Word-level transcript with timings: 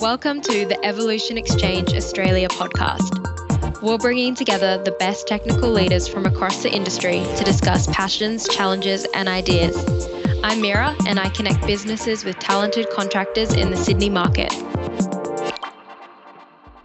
Welcome 0.00 0.42
to 0.42 0.64
the 0.64 0.78
Evolution 0.84 1.36
Exchange 1.36 1.92
Australia 1.92 2.46
podcast. 2.46 3.82
We're 3.82 3.98
bringing 3.98 4.36
together 4.36 4.80
the 4.80 4.92
best 4.92 5.26
technical 5.26 5.70
leaders 5.72 6.06
from 6.06 6.24
across 6.24 6.62
the 6.62 6.72
industry 6.72 7.26
to 7.36 7.42
discuss 7.42 7.88
passions, 7.88 8.46
challenges, 8.46 9.08
and 9.12 9.28
ideas. 9.28 9.76
I'm 10.44 10.62
Meira, 10.62 10.94
and 11.08 11.18
I 11.18 11.30
connect 11.30 11.66
businesses 11.66 12.24
with 12.24 12.38
talented 12.38 12.88
contractors 12.90 13.52
in 13.52 13.72
the 13.72 13.76
Sydney 13.76 14.08
market. 14.08 14.52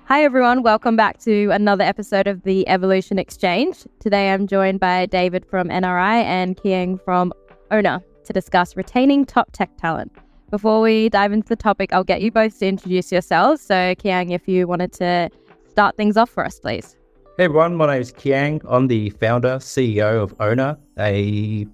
Hi, 0.06 0.24
everyone. 0.24 0.64
Welcome 0.64 0.96
back 0.96 1.20
to 1.20 1.52
another 1.52 1.84
episode 1.84 2.26
of 2.26 2.42
the 2.42 2.68
Evolution 2.68 3.20
Exchange. 3.20 3.86
Today 4.00 4.34
I'm 4.34 4.48
joined 4.48 4.80
by 4.80 5.06
David 5.06 5.46
from 5.46 5.70
NRI 5.70 6.24
and 6.24 6.58
Kheang 6.58 7.00
from 7.00 7.32
OWNA 7.70 8.02
to 8.24 8.34
discuss 8.34 8.76
retaining 8.76 9.24
top 9.24 9.52
tech 9.52 9.70
talent. 9.78 10.12
Before 10.54 10.82
we 10.82 11.10
dive 11.10 11.34
into 11.34 11.50
the 11.50 11.56
topic, 11.56 11.92
I'll 11.94 12.04
get 12.04 12.22
you 12.22 12.32
both 12.32 12.60
to 12.60 12.68
introduce 12.68 13.12
yourselves. 13.12 13.60
So, 13.60 13.96
Kheang, 13.96 14.30
if 14.30 14.48
you 14.48 14.68
wanted 14.68 14.94
to 14.94 15.32
start 15.68 15.98
things 15.98 16.16
off 16.16 16.30
for 16.30 16.46
us, 16.46 16.60
please. 16.60 16.96
Hey 17.40 17.46
everyone, 17.46 17.76
my 17.76 17.88
name 17.88 18.02
is 18.04 18.14
Kheang. 18.14 18.62
I'm 18.70 18.86
the 18.86 19.10
founder, 19.10 19.56
CEO 19.58 20.22
of 20.22 20.38
OWNA, 20.38 20.78
a 21.00 21.66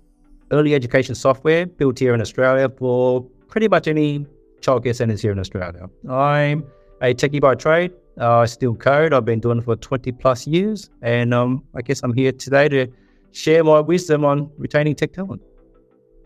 early 0.51 0.75
education 0.75 1.13
software 1.13 1.65
built 1.65 1.99
here 1.99 2.13
in 2.13 2.21
Australia 2.21 2.69
for 2.69 3.21
pretty 3.49 3.67
much 3.67 3.89
any 3.89 4.25
childcare 4.61 4.95
centres 4.95 5.21
here 5.21 5.33
in 5.33 5.39
Australia. 5.39 5.89
I'm 6.09 6.63
a 7.01 7.13
techie 7.13 7.41
by 7.41 7.55
trade. 7.55 7.91
Uh, 8.17 8.37
I 8.37 8.45
still 8.45 8.75
code. 8.75 9.11
I've 9.11 9.25
been 9.25 9.41
doing 9.41 9.57
it 9.57 9.65
for 9.65 9.75
20 9.75 10.13
plus 10.13 10.47
years, 10.47 10.89
and 11.01 11.33
um, 11.33 11.65
I 11.75 11.81
guess 11.81 11.99
I'm 12.01 12.13
here 12.13 12.31
today 12.31 12.69
to 12.69 12.87
share 13.33 13.61
my 13.65 13.81
wisdom 13.81 14.23
on 14.23 14.49
retaining 14.57 14.95
tech 14.95 15.11
talent. 15.11 15.41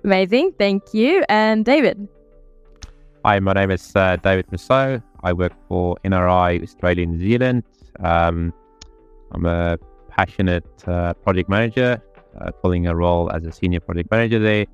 Amazing, 0.04 0.52
thank 0.60 0.94
you. 0.94 1.24
And 1.30 1.66
David. 1.66 2.08
Hi, 3.26 3.40
my 3.40 3.54
name 3.54 3.72
is 3.72 3.96
uh, 3.96 4.18
David 4.18 4.48
Rossouw. 4.48 5.02
I 5.24 5.32
work 5.32 5.54
for 5.70 5.96
NRI 6.04 6.62
Australia 6.62 7.06
New 7.06 7.20
Zealand. 7.20 7.64
Um, 8.02 8.54
I'm 9.32 9.46
a 9.46 9.78
passionate 10.10 10.66
uh, 10.86 11.14
project 11.14 11.48
manager, 11.48 12.02
uh, 12.42 12.52
filling 12.62 12.86
a 12.88 12.94
role 12.94 13.32
as 13.32 13.46
a 13.46 13.52
senior 13.54 13.80
project 13.80 14.12
manager 14.12 14.40
there. 14.40 14.66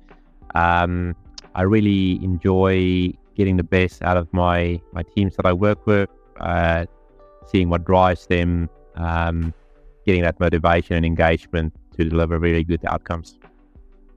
Um, 0.56 1.14
I 1.54 1.62
really 1.62 2.18
enjoy 2.24 3.12
getting 3.36 3.56
the 3.56 3.62
best 3.62 4.02
out 4.02 4.16
of 4.16 4.26
my, 4.32 4.80
my 4.90 5.04
teams 5.14 5.36
that 5.36 5.46
I 5.46 5.52
work 5.52 5.86
with, 5.86 6.10
uh, 6.40 6.86
seeing 7.46 7.68
what 7.68 7.84
drives 7.84 8.26
them, 8.26 8.68
um, 8.96 9.54
getting 10.04 10.22
that 10.22 10.40
motivation 10.40 10.96
and 10.96 11.06
engagement 11.06 11.72
to 11.96 12.04
deliver 12.04 12.36
really 12.36 12.64
good 12.64 12.84
outcomes. 12.84 13.38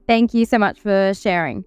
Thank 0.08 0.34
you 0.34 0.44
so 0.44 0.58
much 0.58 0.80
for 0.80 1.14
sharing 1.14 1.64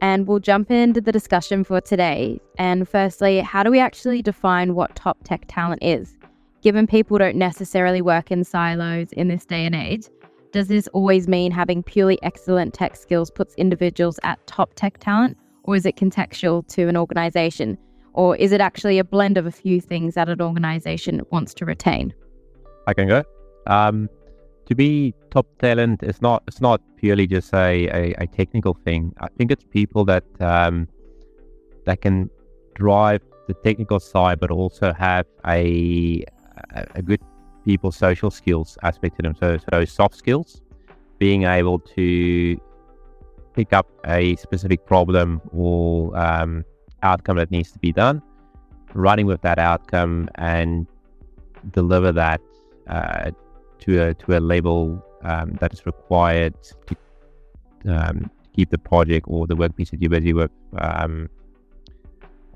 and 0.00 0.26
we'll 0.26 0.38
jump 0.38 0.70
into 0.70 1.00
the 1.00 1.12
discussion 1.12 1.64
for 1.64 1.80
today. 1.80 2.40
And 2.58 2.88
firstly, 2.88 3.40
how 3.40 3.62
do 3.62 3.70
we 3.70 3.80
actually 3.80 4.22
define 4.22 4.74
what 4.74 4.94
top 4.96 5.18
tech 5.24 5.44
talent 5.48 5.82
is? 5.82 6.16
Given 6.62 6.86
people 6.86 7.18
don't 7.18 7.36
necessarily 7.36 8.02
work 8.02 8.30
in 8.30 8.44
silos 8.44 9.12
in 9.12 9.28
this 9.28 9.44
day 9.44 9.64
and 9.64 9.74
age, 9.74 10.08
does 10.52 10.68
this 10.68 10.88
always 10.88 11.28
mean 11.28 11.52
having 11.52 11.82
purely 11.82 12.18
excellent 12.22 12.74
tech 12.74 12.96
skills 12.96 13.30
puts 13.30 13.54
individuals 13.56 14.18
at 14.22 14.44
top 14.46 14.72
tech 14.74 14.98
talent, 14.98 15.36
or 15.64 15.76
is 15.76 15.84
it 15.86 15.96
contextual 15.96 16.66
to 16.68 16.88
an 16.88 16.96
organization? 16.96 17.76
Or 18.14 18.34
is 18.36 18.52
it 18.52 18.60
actually 18.60 18.98
a 18.98 19.04
blend 19.04 19.36
of 19.36 19.46
a 19.46 19.52
few 19.52 19.80
things 19.80 20.14
that 20.14 20.28
an 20.28 20.40
organization 20.40 21.20
wants 21.30 21.52
to 21.54 21.66
retain? 21.66 22.14
I 22.86 22.94
can 22.94 23.06
go. 23.08 23.22
Um, 23.66 24.08
to 24.66 24.74
be 24.74 25.14
top 25.30 25.46
talent 25.58 26.02
is 26.02 26.20
not 26.20 26.42
it's 26.46 26.60
not 26.60 26.80
purely 26.96 27.26
just 27.26 27.54
a, 27.54 27.88
a, 27.88 28.14
a 28.18 28.26
technical 28.26 28.74
thing. 28.84 29.12
I 29.20 29.28
think 29.36 29.50
it's 29.50 29.64
people 29.64 30.04
that 30.06 30.24
um, 30.40 30.88
that 31.84 32.00
can 32.00 32.30
drive 32.74 33.22
the 33.48 33.54
technical 33.54 34.00
side, 34.00 34.40
but 34.40 34.50
also 34.50 34.92
have 34.92 35.26
a 35.46 36.24
a 36.94 37.02
good 37.02 37.20
people 37.64 37.92
social 37.92 38.30
skills 38.30 38.78
aspect 38.82 39.16
to 39.16 39.22
them. 39.22 39.34
So, 39.38 39.58
so 39.70 39.84
soft 39.84 40.16
skills, 40.16 40.62
being 41.18 41.44
able 41.44 41.78
to 41.80 42.60
pick 43.54 43.72
up 43.72 43.88
a 44.06 44.36
specific 44.36 44.86
problem 44.86 45.40
or 45.52 46.16
um, 46.16 46.64
outcome 47.02 47.36
that 47.36 47.50
needs 47.50 47.72
to 47.72 47.78
be 47.78 47.92
done, 47.92 48.22
running 48.94 49.26
with 49.26 49.42
that 49.42 49.58
outcome 49.58 50.28
and 50.36 50.86
deliver 51.72 52.12
that 52.12 52.40
uh, 52.88 53.30
to 53.80 54.02
a 54.02 54.14
to 54.14 54.38
a 54.38 54.40
level 54.40 55.04
um, 55.22 55.56
that 55.60 55.72
is 55.72 55.86
required 55.86 56.54
to 56.62 56.96
um, 57.88 58.30
keep 58.54 58.70
the 58.70 58.78
project 58.78 59.26
or 59.28 59.46
the 59.46 59.56
work 59.56 59.76
piece 59.76 59.90
that 59.90 60.00
you're 60.00 60.10
busy 60.10 60.32
with 60.32 60.50
um, 60.78 61.28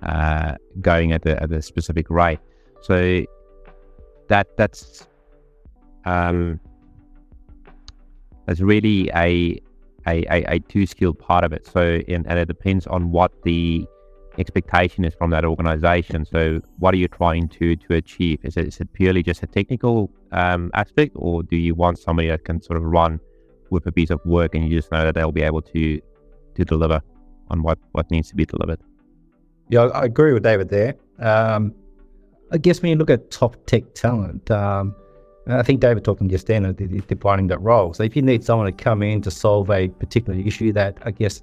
uh, 0.03 0.55
going 0.81 1.13
at 1.13 1.25
a, 1.27 1.43
at 1.43 1.53
a 1.53 1.63
specific 1.63 2.09
rate. 2.11 2.41
So 2.83 3.25
that 4.29 4.57
that's 4.57 5.07
um, 6.05 6.61
that's 8.47 8.61
really 8.61 9.11
a 9.15 9.61
a, 10.07 10.25
a, 10.31 10.45
a 10.55 10.59
two 10.61 10.87
skill 10.87 11.13
part 11.13 11.45
of 11.45 11.53
it. 11.53 11.67
So 11.67 12.01
and, 12.09 12.27
and 12.27 12.39
it 12.39 12.49
depends 12.49 12.87
on 12.87 13.13
what 13.13 13.43
the 13.43 13.87
expectation 14.39 15.05
is 15.05 15.15
from 15.15 15.31
that 15.31 15.45
organization. 15.45 16.25
So, 16.25 16.61
what 16.79 16.95
are 16.95 16.97
you 16.99 17.09
trying 17.09 17.49
to 17.49 17.77
to 17.77 17.95
achieve? 17.95 18.41
Is 18.45 18.57
it, 18.57 18.69
is 18.69 18.81
it 18.81 18.93
purely 18.93 19.23
just 19.23 19.43
a 19.43 19.47
technical 19.47 20.11
um, 20.33 20.71
aspect, 20.75 21.13
or 21.15 21.43
do 21.43 21.57
you 21.57 21.75
want 21.75 21.99
somebody 21.99 22.29
that 22.29 22.45
can 22.45 22.63
sort 22.63 22.77
of 22.77 22.85
run 22.85 23.21
with 23.71 23.87
a 23.87 23.93
piece 23.93 24.11
of 24.11 24.21
work 24.25 24.55
and 24.55 24.69
you 24.69 24.79
just 24.79 24.91
know 24.91 25.05
that 25.05 25.15
they'll 25.15 25.33
be 25.33 25.43
able 25.43 25.63
to 25.63 26.01
to 26.57 26.65
deliver 26.65 27.01
on 27.49 27.63
what 27.63 27.79
what 27.93 28.11
needs 28.11 28.29
to 28.31 28.37
be 28.37 28.45
delivered? 28.45 28.81
Yeah, 29.69 29.83
I 29.83 30.05
agree 30.05 30.33
with 30.33 30.43
David 30.43 30.69
there. 30.69 30.97
Um, 31.21 31.75
I 32.51 32.59
guess 32.59 32.83
when 32.83 32.91
you 32.91 32.97
look 32.97 33.11
at 33.11 33.31
top 33.31 33.57
tech 33.67 33.95
talent, 33.95 34.51
um, 34.51 34.95
I 35.47 35.63
think 35.63 35.81
David 35.81 36.05
talking 36.05 36.29
just 36.29 36.47
then, 36.47 36.67
uh, 36.67 36.73
defining 36.73 37.47
that 37.49 37.61
role. 37.61 37.95
So 37.95 38.03
if 38.03 38.17
you 38.17 38.23
need 38.23 38.45
someone 38.45 38.67
to 38.67 38.73
come 38.73 39.03
in 39.03 39.23
to 39.23 39.31
solve 39.31 39.71
a 39.71 39.89
particular 39.89 40.39
issue 40.39 40.73
that 40.73 40.99
I 41.03 41.13
guess 41.13 41.43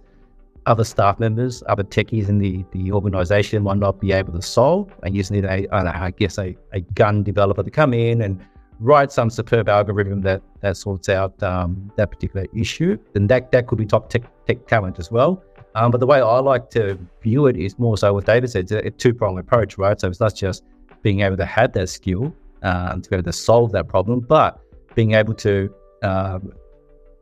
other 0.67 0.83
staff 0.83 1.19
members, 1.19 1.63
other 1.67 1.83
techies 1.83 2.27
in 2.29 2.37
the, 2.37 2.63
the 2.73 2.91
organization 2.91 3.63
might 3.63 3.77
not 3.77 3.99
be 3.99 4.11
able 4.11 4.33
to 4.33 4.41
solve. 4.41 4.93
And 5.01 5.15
you 5.15 5.21
just 5.21 5.31
need 5.31 5.45
a, 5.45 5.65
I 5.73 6.11
guess, 6.11 6.37
a, 6.37 6.55
a 6.73 6.81
gun 6.81 7.23
developer 7.23 7.63
to 7.63 7.71
come 7.71 7.93
in 7.93 8.21
and 8.21 8.45
write 8.79 9.11
some 9.11 9.29
superb 9.29 9.69
algorithm 9.69 10.21
that, 10.21 10.41
that 10.59 10.77
sorts 10.77 11.09
out 11.09 11.41
um, 11.41 11.91
that 11.95 12.11
particular 12.11 12.45
issue. 12.53 12.97
Then 13.13 13.27
that, 13.27 13.51
that 13.53 13.67
could 13.67 13.77
be 13.77 13.85
top 13.85 14.09
tech, 14.09 14.23
tech 14.45 14.67
talent 14.67 14.99
as 14.99 15.09
well. 15.09 15.41
Um, 15.73 15.89
but 15.89 15.99
the 15.99 16.07
way 16.07 16.19
I 16.19 16.39
like 16.39 16.69
to 16.71 16.99
view 17.21 17.47
it 17.47 17.55
is 17.55 17.79
more 17.79 17.97
so 17.97 18.13
what 18.13 18.25
David 18.25 18.49
said, 18.49 18.63
it's 18.63 18.71
a, 18.71 18.91
two 18.91 19.13
pronged 19.13 19.39
approach, 19.39 19.77
right? 19.77 19.99
So 19.99 20.09
it's 20.09 20.19
not 20.19 20.35
just 20.35 20.63
being 21.01 21.21
able 21.21 21.37
to 21.37 21.45
have 21.45 21.71
that 21.73 21.87
skill 21.87 22.35
um, 22.63 23.01
to 23.01 23.09
be 23.09 23.15
able 23.15 23.23
to 23.23 23.33
solve 23.33 23.71
that 23.71 23.87
problem, 23.87 24.19
but 24.19 24.59
being 24.95 25.13
able 25.13 25.33
to, 25.35 25.73
um, 26.03 26.51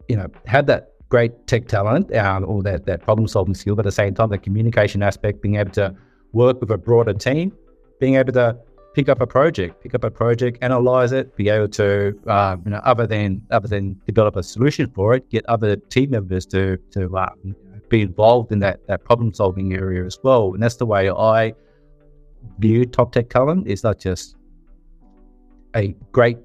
you 0.08 0.16
know, 0.16 0.28
have 0.48 0.66
that 0.68 0.95
great 1.10 1.48
tech 1.48 1.68
talent 1.68 2.14
um, 2.16 2.46
or 2.46 2.64
that, 2.64 2.86
that 2.86 3.02
problem 3.02 3.28
solving 3.28 3.54
skill, 3.54 3.76
but 3.76 3.86
at 3.86 3.90
the 3.90 3.92
same 3.92 4.14
time, 4.14 4.30
the 4.30 4.38
communication 4.38 5.04
aspect, 5.04 5.42
being 5.42 5.56
able 5.56 5.72
to 5.72 5.96
work 6.34 6.60
with 6.60 6.72
a 6.72 6.78
broader 6.78 7.14
team, 7.14 7.52
being 8.00 8.16
able 8.16 8.34
to 8.34 8.58
pick 8.94 9.10
up 9.10 9.22
a 9.22 9.28
project, 9.28 9.82
pick 9.84 9.94
up 9.94 10.04
a 10.04 10.10
project, 10.10 10.58
analyze 10.62 11.12
it, 11.12 11.36
be 11.36 11.50
able 11.50 11.68
to, 11.68 12.18
uh, 12.28 12.56
you 12.64 12.72
know, 12.72 12.82
other 12.84 13.06
than 13.06 13.42
other 13.52 13.68
than 13.68 14.00
develop 14.06 14.36
a 14.36 14.44
solution 14.44 14.90
for 14.90 15.14
it, 15.14 15.30
get 15.30 15.46
other 15.48 15.76
team 15.76 16.12
members 16.12 16.46
to 16.46 16.78
to 16.92 17.16
um, 17.18 17.56
be 17.90 18.02
involved 18.02 18.52
in 18.52 18.60
that 18.60 18.86
that 18.88 19.04
problem 19.04 19.34
solving 19.34 19.74
area 19.74 20.06
as 20.06 20.18
well. 20.24 20.54
And 20.54 20.64
that's 20.64 20.78
the 20.78 20.86
way 20.86 21.10
I 21.10 21.54
view 22.60 22.86
top 22.86 23.12
tech 23.12 23.30
talent. 23.30 23.68
It's 23.68 23.84
not 23.84 24.00
just 24.00 24.36
a 25.76 25.94
great 26.12 26.38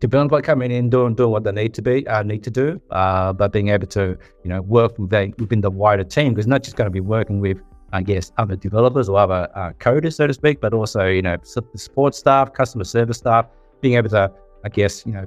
developer 0.00 0.40
coming 0.40 0.70
in 0.70 0.90
doing 0.90 1.14
doing 1.14 1.30
what 1.30 1.44
they 1.44 1.52
need 1.52 1.74
to 1.74 1.82
be 1.82 2.06
uh, 2.08 2.22
need 2.22 2.42
to 2.42 2.50
do, 2.50 2.80
uh, 2.90 3.32
but 3.32 3.52
being 3.52 3.68
able 3.68 3.86
to 3.86 4.18
you 4.42 4.50
know 4.50 4.62
work 4.62 4.98
with 4.98 5.10
they, 5.10 5.32
within 5.38 5.60
the 5.60 5.70
wider 5.70 6.04
team 6.04 6.32
because 6.32 6.46
not 6.46 6.62
just 6.62 6.76
going 6.76 6.86
to 6.86 6.90
be 6.90 7.00
working 7.00 7.40
with 7.40 7.60
I 7.92 8.02
guess 8.02 8.32
other 8.38 8.56
developers 8.56 9.08
or 9.08 9.18
other 9.18 9.48
uh, 9.54 9.72
coders 9.78 10.14
so 10.14 10.26
to 10.26 10.34
speak, 10.34 10.60
but 10.60 10.72
also 10.74 11.06
you 11.06 11.22
know 11.22 11.36
support 11.42 12.14
staff, 12.14 12.52
customer 12.52 12.84
service 12.84 13.18
staff, 13.18 13.46
being 13.80 13.94
able 13.94 14.10
to 14.10 14.32
I 14.64 14.68
guess 14.68 15.04
you 15.06 15.12
know 15.12 15.26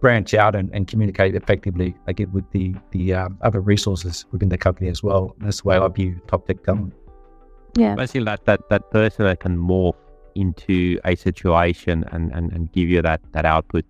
branch 0.00 0.34
out 0.34 0.56
and, 0.56 0.68
and 0.74 0.88
communicate 0.88 1.34
effectively 1.36 1.94
like 2.06 2.18
it 2.18 2.30
with 2.30 2.50
the 2.50 2.74
the 2.90 3.14
um, 3.14 3.38
other 3.42 3.60
resources 3.60 4.26
within 4.32 4.48
the 4.48 4.58
company 4.58 4.90
as 4.90 5.02
well. 5.02 5.34
And 5.38 5.46
that's 5.46 5.62
the 5.62 5.68
way 5.68 5.76
I 5.76 5.88
view 5.88 6.20
top 6.26 6.46
tech 6.46 6.62
talent. 6.64 6.92
Yeah, 7.76 7.94
basically 7.94 8.24
that 8.24 8.44
that 8.46 8.68
that 8.68 8.90
person 8.90 9.24
that 9.24 9.40
can 9.40 9.56
morph 9.56 9.94
into 10.34 10.98
a 11.04 11.14
situation 11.14 12.04
and, 12.12 12.32
and, 12.32 12.52
and 12.52 12.72
give 12.72 12.88
you 12.88 13.02
that, 13.02 13.20
that 13.32 13.44
output, 13.44 13.84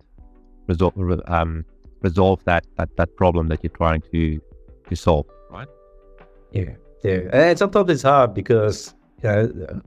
resolve, 0.67 0.93
um, 1.27 1.65
resolve 2.01 2.43
that, 2.45 2.65
that, 2.77 2.95
that 2.97 3.15
problem 3.15 3.47
that 3.47 3.63
you're 3.63 3.71
trying 3.71 4.01
to, 4.11 4.41
to 4.89 4.95
solve, 4.95 5.25
right? 5.49 5.67
Yeah, 6.51 6.71
yeah. 7.03 7.19
And 7.31 7.57
sometimes 7.57 7.89
it's 7.89 8.03
hard 8.03 8.33
because, 8.33 8.93
you 9.21 9.29
know, 9.29 9.81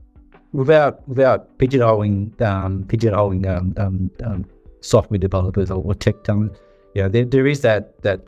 without, 0.53 1.07
without 1.07 1.57
pigeonholing, 1.57 2.39
um, 2.41 2.83
pigeonholing 2.85 3.45
um, 3.47 3.73
um, 3.77 4.11
um, 4.23 4.45
software 4.81 5.17
developers 5.17 5.71
or, 5.71 5.83
or 5.83 5.93
tech 5.93 6.23
talent, 6.23 6.59
you 6.93 7.03
know, 7.03 7.09
there, 7.09 7.25
there 7.25 7.47
is 7.47 7.61
that, 7.61 8.01
that 8.01 8.21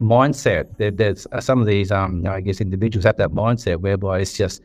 mindset. 0.00 0.76
There, 0.78 0.90
there's 0.90 1.26
some 1.40 1.60
of 1.60 1.66
these, 1.66 1.90
um, 1.90 2.26
I 2.26 2.40
guess, 2.40 2.60
individuals 2.60 3.04
have 3.04 3.16
that 3.16 3.30
mindset 3.30 3.80
whereby 3.80 4.20
it's 4.20 4.36
just 4.36 4.62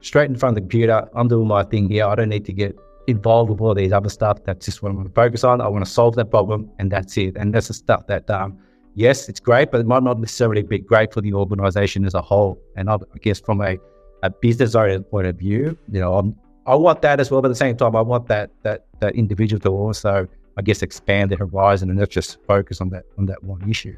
straight 0.00 0.30
in 0.30 0.36
front 0.36 0.52
of 0.52 0.54
the 0.56 0.60
computer. 0.62 1.08
I'm 1.14 1.28
doing 1.28 1.48
my 1.48 1.64
thing 1.64 1.88
here. 1.88 2.06
I 2.06 2.14
don't 2.14 2.28
need 2.28 2.44
to 2.46 2.52
get 2.52 2.76
involved 3.06 3.50
with 3.50 3.60
all 3.60 3.74
these 3.74 3.92
other 3.92 4.08
stuff. 4.08 4.38
That's 4.44 4.66
just 4.66 4.82
what 4.82 4.90
I'm 4.90 4.96
going 4.96 5.08
to 5.08 5.14
focus 5.14 5.44
on. 5.44 5.60
I 5.60 5.68
want 5.68 5.84
to 5.84 5.90
solve 5.90 6.14
that 6.16 6.30
problem, 6.30 6.70
and 6.78 6.90
that's 6.90 7.16
it. 7.16 7.36
And 7.36 7.54
that's 7.54 7.68
the 7.68 7.74
stuff 7.74 8.06
that, 8.06 8.28
um, 8.30 8.58
yes, 8.94 9.28
it's 9.28 9.40
great, 9.40 9.70
but 9.70 9.80
it 9.80 9.86
might 9.86 10.02
not 10.02 10.18
necessarily 10.20 10.62
be 10.62 10.78
great 10.78 11.12
for 11.12 11.20
the 11.20 11.32
organization 11.32 12.04
as 12.04 12.14
a 12.14 12.22
whole. 12.22 12.60
And 12.76 12.90
I, 12.90 12.98
guess 13.22 13.40
from 13.40 13.60
a, 13.60 13.76
a 14.22 14.30
business 14.30 14.74
owner 14.74 15.00
point 15.00 15.26
of 15.26 15.38
view, 15.38 15.76
you 15.90 16.00
know, 16.00 16.14
I'm, 16.14 16.36
I 16.66 16.74
want 16.74 17.00
that 17.00 17.18
as 17.18 17.30
well, 17.30 17.40
but 17.40 17.48
at 17.48 17.52
the 17.52 17.56
same 17.56 17.76
time, 17.78 17.96
I 17.96 18.02
want 18.02 18.28
that 18.28 18.50
that 18.62 18.84
that 19.00 19.14
individual 19.14 19.58
to 19.60 19.70
also, 19.70 20.28
I 20.58 20.62
guess, 20.62 20.82
expand 20.82 21.30
their 21.30 21.38
horizon 21.38 21.88
and 21.88 21.98
not 21.98 22.10
just 22.10 22.36
focus 22.46 22.82
on 22.82 22.90
that 22.90 23.04
on 23.16 23.24
that 23.24 23.42
one 23.42 23.68
issue. 23.70 23.96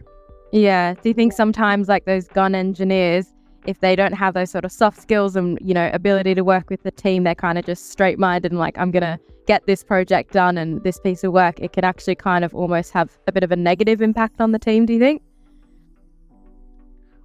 Yeah. 0.52 0.94
Do 0.94 1.08
you 1.08 1.14
think 1.14 1.32
sometimes 1.32 1.88
like 1.88 2.05
those 2.05 2.29
gun 2.29 2.55
engineers, 2.55 3.26
if 3.67 3.81
they 3.81 3.95
don't 3.97 4.12
have 4.12 4.35
those 4.35 4.51
sort 4.51 4.65
of 4.65 4.73
soft 4.73 5.01
skills 5.01 5.37
and 5.37 5.59
you 5.61 5.75
know 5.75 5.91
ability 5.93 6.35
to 6.35 6.43
work 6.43 6.71
with 6.71 6.83
the 6.83 6.91
team, 6.91 7.25
they're 7.25 7.35
kind 7.35 7.59
of 7.59 7.65
just 7.65 7.91
straight 7.91 8.19
minded 8.19 8.53
and 8.53 8.59
like 8.59 8.79
I'm 8.79 8.91
gonna 8.91 9.19
get 9.47 9.67
this 9.67 9.83
project 9.83 10.33
done 10.33 10.57
and 10.59 10.83
this 10.85 10.99
piece 11.01 11.25
of 11.25 11.33
work. 11.33 11.61
It 11.61 11.73
can 11.73 11.85
actually 11.85 12.15
kind 12.15 12.45
of 12.45 12.55
almost 12.55 12.93
have 12.93 13.19
a 13.27 13.33
bit 13.33 13.43
of 13.43 13.51
a 13.53 13.57
negative 13.57 14.01
impact 14.01 14.41
on 14.41 14.53
the 14.53 14.59
team. 14.59 14.87
Do 14.87 14.93
you 14.93 15.01
think? 15.01 15.23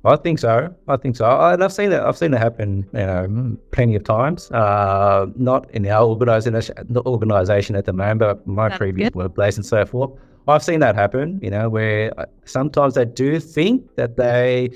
I 0.05 0.15
think 0.17 0.37
so. 0.37 0.73
I 0.87 0.97
think 0.97 1.15
so. 1.15 1.25
I, 1.25 1.57
have 1.59 1.73
seen 1.73 1.91
it. 1.91 1.99
I've 1.99 2.17
seen 2.17 2.31
it 2.33 2.37
happen, 2.37 2.87
you 2.93 2.99
know, 2.99 3.57
plenty 3.71 3.95
of 3.95 4.03
times. 4.03 4.51
Uh, 4.51 5.25
not 5.35 5.69
in 5.71 5.87
our 5.87 6.05
organization, 6.05 6.75
the 6.89 7.01
organization 7.05 7.75
at 7.75 7.85
the 7.85 7.93
moment, 7.93 8.19
but 8.19 8.45
my 8.45 8.69
That's 8.69 8.77
previous 8.77 9.07
good. 9.09 9.15
workplace 9.15 9.55
and 9.57 9.65
so 9.65 9.83
forth. 9.83 10.11
I've 10.47 10.61
seen 10.63 10.79
that 10.81 10.93
happen. 10.95 11.39
You 11.41 11.49
know, 11.49 11.69
where 11.69 12.13
uh, 12.19 12.25
sometimes 12.45 12.93
they 12.93 13.05
do 13.05 13.39
think 13.39 13.95
that 13.95 14.15
they 14.15 14.69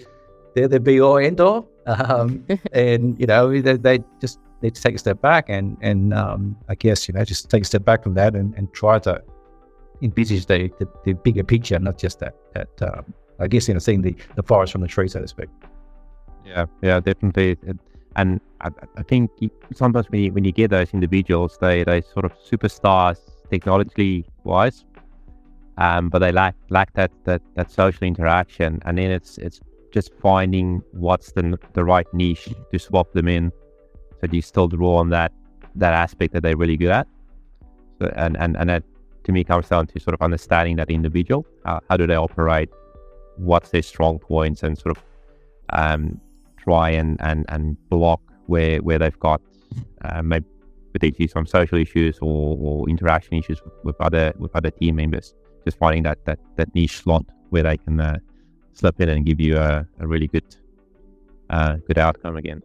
they're 0.67 0.79
the 0.79 0.79
be 0.79 1.01
all 1.01 1.17
end 1.17 1.39
all, 1.41 1.69
um, 1.85 2.45
and 2.73 3.19
you 3.19 3.27
know 3.27 3.61
they, 3.61 3.77
they, 3.77 3.99
just 4.21 4.39
need 4.61 4.75
to 4.75 4.81
take 4.81 4.95
a 4.95 4.97
step 4.97 5.21
back 5.21 5.45
and 5.47 5.77
and 5.81 6.13
um, 6.13 6.57
I 6.67 6.75
guess 6.75 7.07
you 7.07 7.13
know 7.13 7.23
just 7.23 7.49
take 7.49 7.63
a 7.63 7.65
step 7.65 7.85
back 7.85 8.03
from 8.03 8.13
that 8.15 8.35
and, 8.35 8.53
and 8.55 8.73
try 8.73 8.99
to 8.99 9.21
envisage 10.01 10.45
the, 10.45 10.69
the, 10.79 10.87
the 11.05 11.13
bigger 11.13 11.43
picture, 11.43 11.79
not 11.79 11.97
just 11.97 12.19
that 12.19 12.35
that 12.53 12.81
um, 12.81 13.13
I 13.39 13.47
guess 13.47 13.67
you 13.67 13.73
know 13.73 13.79
seeing 13.79 14.01
the, 14.01 14.15
the 14.35 14.43
forest 14.43 14.71
from 14.71 14.81
the 14.81 14.87
tree, 14.87 15.07
so 15.07 15.21
to 15.21 15.27
speak. 15.27 15.49
Yeah, 16.45 16.65
yeah, 16.81 16.99
definitely. 16.99 17.57
And 18.15 18.41
I, 18.61 18.69
I 18.97 19.03
think 19.03 19.29
sometimes 19.73 20.09
when 20.09 20.21
you, 20.21 20.33
when 20.33 20.43
you 20.43 20.51
get 20.51 20.71
those 20.71 20.93
individuals, 20.93 21.57
they 21.61 21.83
they 21.83 22.01
sort 22.01 22.25
of 22.25 22.33
superstars 22.39 23.19
technologically 23.49 24.25
wise, 24.43 24.85
um, 25.77 26.09
but 26.09 26.19
they 26.19 26.31
lack 26.31 26.55
lack 26.69 26.93
that, 26.93 27.11
that 27.25 27.41
that 27.55 27.71
social 27.71 28.05
interaction, 28.05 28.81
and 28.85 28.97
then 28.97 29.11
it's 29.11 29.37
it's 29.37 29.61
just 29.91 30.13
finding 30.21 30.81
what's 30.91 31.31
the 31.31 31.57
the 31.73 31.83
right 31.83 32.07
niche 32.13 32.49
to 32.71 32.79
swap 32.79 33.11
them 33.13 33.27
in, 33.27 33.51
so 34.19 34.27
do 34.27 34.35
you 34.35 34.41
still 34.41 34.67
draw 34.67 34.97
on 34.97 35.09
that 35.09 35.31
that 35.75 35.93
aspect 35.93 36.33
that 36.33 36.43
they're 36.43 36.57
really 36.57 36.77
good 36.77 36.91
at, 36.91 37.07
so, 37.99 38.11
and 38.15 38.37
and 38.37 38.57
and 38.57 38.69
that 38.69 38.83
to 39.23 39.31
me 39.31 39.43
comes 39.43 39.69
down 39.69 39.87
to 39.87 39.99
sort 39.99 40.13
of 40.13 40.21
understanding 40.21 40.75
that 40.77 40.89
individual, 40.89 41.45
uh, 41.65 41.79
how 41.89 41.97
do 41.97 42.07
they 42.07 42.15
operate, 42.15 42.69
what's 43.37 43.69
their 43.69 43.81
strong 43.81 44.17
points? 44.19 44.63
And 44.63 44.77
sort 44.77 44.97
of 44.97 45.03
um, 45.73 46.19
try 46.57 46.89
and, 46.89 47.17
and, 47.21 47.45
and 47.49 47.77
block 47.89 48.21
where 48.47 48.79
where 48.79 48.97
they've 48.97 49.19
got 49.19 49.41
uh, 50.03 50.21
maybe 50.21 50.45
potentially 50.93 51.27
some 51.27 51.45
social 51.45 51.77
issues 51.77 52.17
or, 52.21 52.57
or 52.59 52.89
interaction 52.89 53.35
issues 53.35 53.61
with, 53.83 53.95
other 54.01 54.33
with 54.39 54.55
other 54.55 54.71
team 54.71 54.95
members. 54.95 55.35
Just 55.65 55.77
finding 55.77 56.03
that 56.03 56.25
that, 56.25 56.39
that 56.55 56.73
niche 56.73 56.97
slot 56.97 57.25
where 57.49 57.63
they 57.63 57.77
can 57.77 57.99
uh, 57.99 58.17
slip 58.79 58.99
in 59.01 59.09
and 59.09 59.25
give 59.25 59.39
you 59.39 59.57
a, 59.57 59.85
a 59.99 60.07
really 60.07 60.27
good 60.27 60.55
uh, 61.49 61.77
good 61.87 61.97
outcome 61.97 62.37
again. 62.37 62.61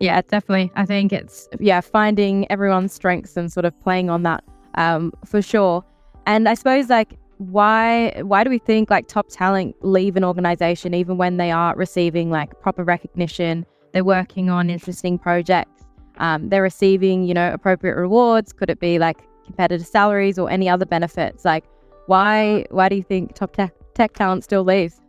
Yeah, 0.00 0.20
definitely. 0.22 0.72
I 0.74 0.84
think 0.84 1.12
it's 1.12 1.48
yeah 1.60 1.80
finding 1.80 2.50
everyone's 2.50 2.92
strengths 2.92 3.36
and 3.36 3.52
sort 3.52 3.64
of 3.64 3.78
playing 3.80 4.10
on 4.10 4.22
that 4.24 4.44
um, 4.74 5.12
for 5.24 5.42
sure. 5.42 5.84
And 6.26 6.48
I 6.48 6.54
suppose 6.54 6.88
like 6.88 7.18
why 7.50 8.12
why 8.22 8.44
do 8.44 8.50
we 8.50 8.58
think 8.58 8.90
like 8.90 9.08
top 9.08 9.26
talent 9.28 9.74
leave 9.80 10.16
an 10.16 10.24
organization 10.24 10.94
even 10.94 11.16
when 11.16 11.38
they 11.38 11.50
are 11.50 11.74
receiving 11.74 12.30
like 12.30 12.60
proper 12.60 12.84
recognition 12.84 13.66
they're 13.92 14.04
working 14.04 14.48
on 14.48 14.70
interesting 14.70 15.18
projects 15.18 15.82
um, 16.18 16.48
they're 16.50 16.62
receiving 16.62 17.24
you 17.24 17.34
know 17.34 17.52
appropriate 17.52 17.96
rewards 17.96 18.52
could 18.52 18.70
it 18.70 18.78
be 18.78 18.98
like 18.98 19.22
competitive 19.44 19.86
salaries 19.86 20.38
or 20.38 20.48
any 20.50 20.68
other 20.68 20.86
benefits 20.86 21.44
like 21.44 21.64
why 22.06 22.64
why 22.70 22.88
do 22.88 22.94
you 22.94 23.02
think 23.02 23.34
top 23.34 23.52
tech 23.56 23.74
tech 23.94 24.12
talent 24.12 24.44
still 24.44 24.62
leaves 24.62 25.01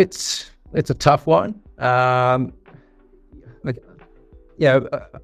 it's 0.00 0.50
it's 0.72 0.90
a 0.90 0.94
tough 0.94 1.26
one 1.26 1.50
um 1.78 2.52
yeah 4.58 4.76
uh, 4.92 5.18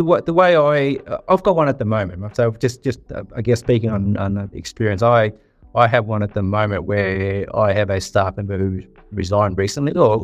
the 0.00 0.04
way 0.04 0.20
the 0.24 0.32
way 0.32 0.56
I 0.56 0.98
uh, 1.10 1.18
I've 1.28 1.42
got 1.42 1.56
one 1.56 1.68
at 1.68 1.78
the 1.78 1.84
moment. 1.84 2.34
So 2.34 2.50
just 2.52 2.82
just 2.82 3.00
uh, 3.12 3.24
I 3.36 3.42
guess 3.42 3.60
speaking 3.60 3.90
on, 3.90 4.16
on 4.16 4.50
experience, 4.54 5.02
I 5.02 5.32
I 5.74 5.86
have 5.94 6.06
one 6.06 6.22
at 6.22 6.32
the 6.32 6.42
moment 6.42 6.84
where 6.84 7.44
I 7.54 7.72
have 7.74 7.90
a 7.90 8.00
staff 8.00 8.36
member 8.38 8.56
who 8.56 8.82
resigned 9.12 9.58
recently 9.58 9.92
or 9.92 10.18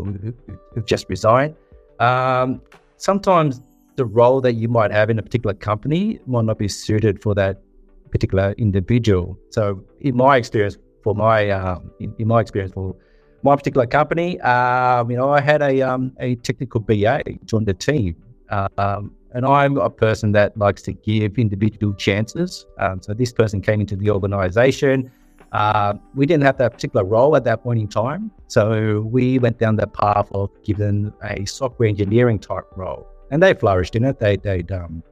who 0.74 0.82
just 0.84 1.04
resigned. 1.10 1.54
Um, 2.00 2.62
sometimes 2.96 3.60
the 3.96 4.06
role 4.06 4.40
that 4.40 4.54
you 4.54 4.68
might 4.68 4.90
have 4.92 5.10
in 5.10 5.18
a 5.18 5.22
particular 5.22 5.54
company 5.54 6.20
might 6.26 6.46
not 6.46 6.58
be 6.58 6.68
suited 6.68 7.22
for 7.22 7.34
that 7.34 7.62
particular 8.10 8.54
individual. 8.56 9.38
So 9.50 9.84
in 10.00 10.16
my 10.16 10.36
experience, 10.38 10.78
for 11.04 11.14
my 11.14 11.50
um, 11.50 11.90
in, 12.00 12.14
in, 12.18 12.28
my 12.28 12.40
experience 12.40 12.72
for 12.72 12.96
my 13.46 13.56
particular 13.56 13.86
company, 13.86 14.40
um, 14.40 15.10
you 15.10 15.16
know, 15.16 15.30
I 15.30 15.40
had 15.40 15.62
a 15.62 15.80
um, 15.82 16.12
a 16.18 16.34
technical 16.36 16.80
BA 16.80 17.22
join 17.44 17.64
the 17.64 17.74
team. 17.74 18.16
Um, 18.50 19.12
and 19.36 19.44
I'm 19.44 19.76
a 19.76 19.90
person 19.90 20.32
that 20.32 20.56
likes 20.56 20.82
to 20.82 20.92
give 20.92 21.38
individual 21.38 21.92
chances. 21.94 22.66
Um, 22.78 23.02
so 23.02 23.12
this 23.12 23.32
person 23.32 23.60
came 23.60 23.80
into 23.80 23.96
the 23.96 24.10
organization. 24.10 25.10
Uh, 25.52 25.94
we 26.14 26.24
didn't 26.26 26.44
have 26.44 26.58
that 26.58 26.72
particular 26.72 27.04
role 27.04 27.36
at 27.36 27.44
that 27.44 27.62
point 27.62 27.78
in 27.78 27.88
time. 27.88 28.30
So 28.48 29.02
we 29.02 29.38
went 29.38 29.58
down 29.58 29.76
the 29.76 29.86
path 29.86 30.28
of 30.32 30.50
giving 30.64 31.12
a 31.22 31.44
software 31.44 31.88
engineering 31.88 32.38
type 32.38 32.64
role. 32.76 33.06
And 33.30 33.42
they 33.42 33.52
flourished 33.54 33.94
in 33.94 34.04
it. 34.04 34.18
They, 34.18 34.36
they 34.36 34.64
um, 34.72 35.02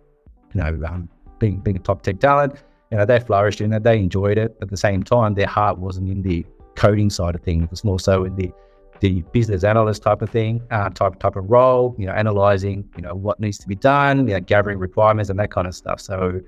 you 0.54 0.60
know, 0.62 0.72
um, 0.86 1.08
being, 1.38 1.58
being 1.60 1.76
a 1.76 1.80
top 1.80 2.02
tech 2.02 2.18
talent, 2.18 2.62
you 2.90 2.96
know, 2.96 3.04
they 3.04 3.20
flourished 3.20 3.60
in 3.60 3.72
it. 3.72 3.82
They 3.82 3.98
enjoyed 3.98 4.38
it. 4.38 4.56
At 4.62 4.70
the 4.70 4.76
same 4.76 5.02
time, 5.02 5.34
their 5.34 5.46
heart 5.46 5.78
wasn't 5.78 6.08
in 6.08 6.22
the 6.22 6.46
coding 6.76 7.10
side 7.10 7.34
of 7.34 7.42
things. 7.42 7.64
It 7.64 7.70
was 7.70 7.84
more 7.84 8.00
so 8.00 8.24
in 8.24 8.36
the 8.36 8.52
the 9.00 9.22
business 9.32 9.64
analyst 9.64 10.02
type 10.02 10.22
of 10.22 10.30
thing, 10.30 10.62
uh, 10.70 10.88
type 10.90 11.18
type 11.18 11.36
of 11.36 11.50
role, 11.50 11.94
you 11.98 12.06
know, 12.06 12.12
analyzing, 12.12 12.88
you 12.96 13.02
know, 13.02 13.14
what 13.14 13.40
needs 13.40 13.58
to 13.58 13.68
be 13.68 13.74
done, 13.74 14.26
you 14.28 14.34
know, 14.34 14.40
gathering 14.40 14.78
requirements 14.78 15.30
and 15.30 15.38
that 15.38 15.50
kind 15.50 15.66
of 15.66 15.74
stuff. 15.74 16.00
So, 16.00 16.40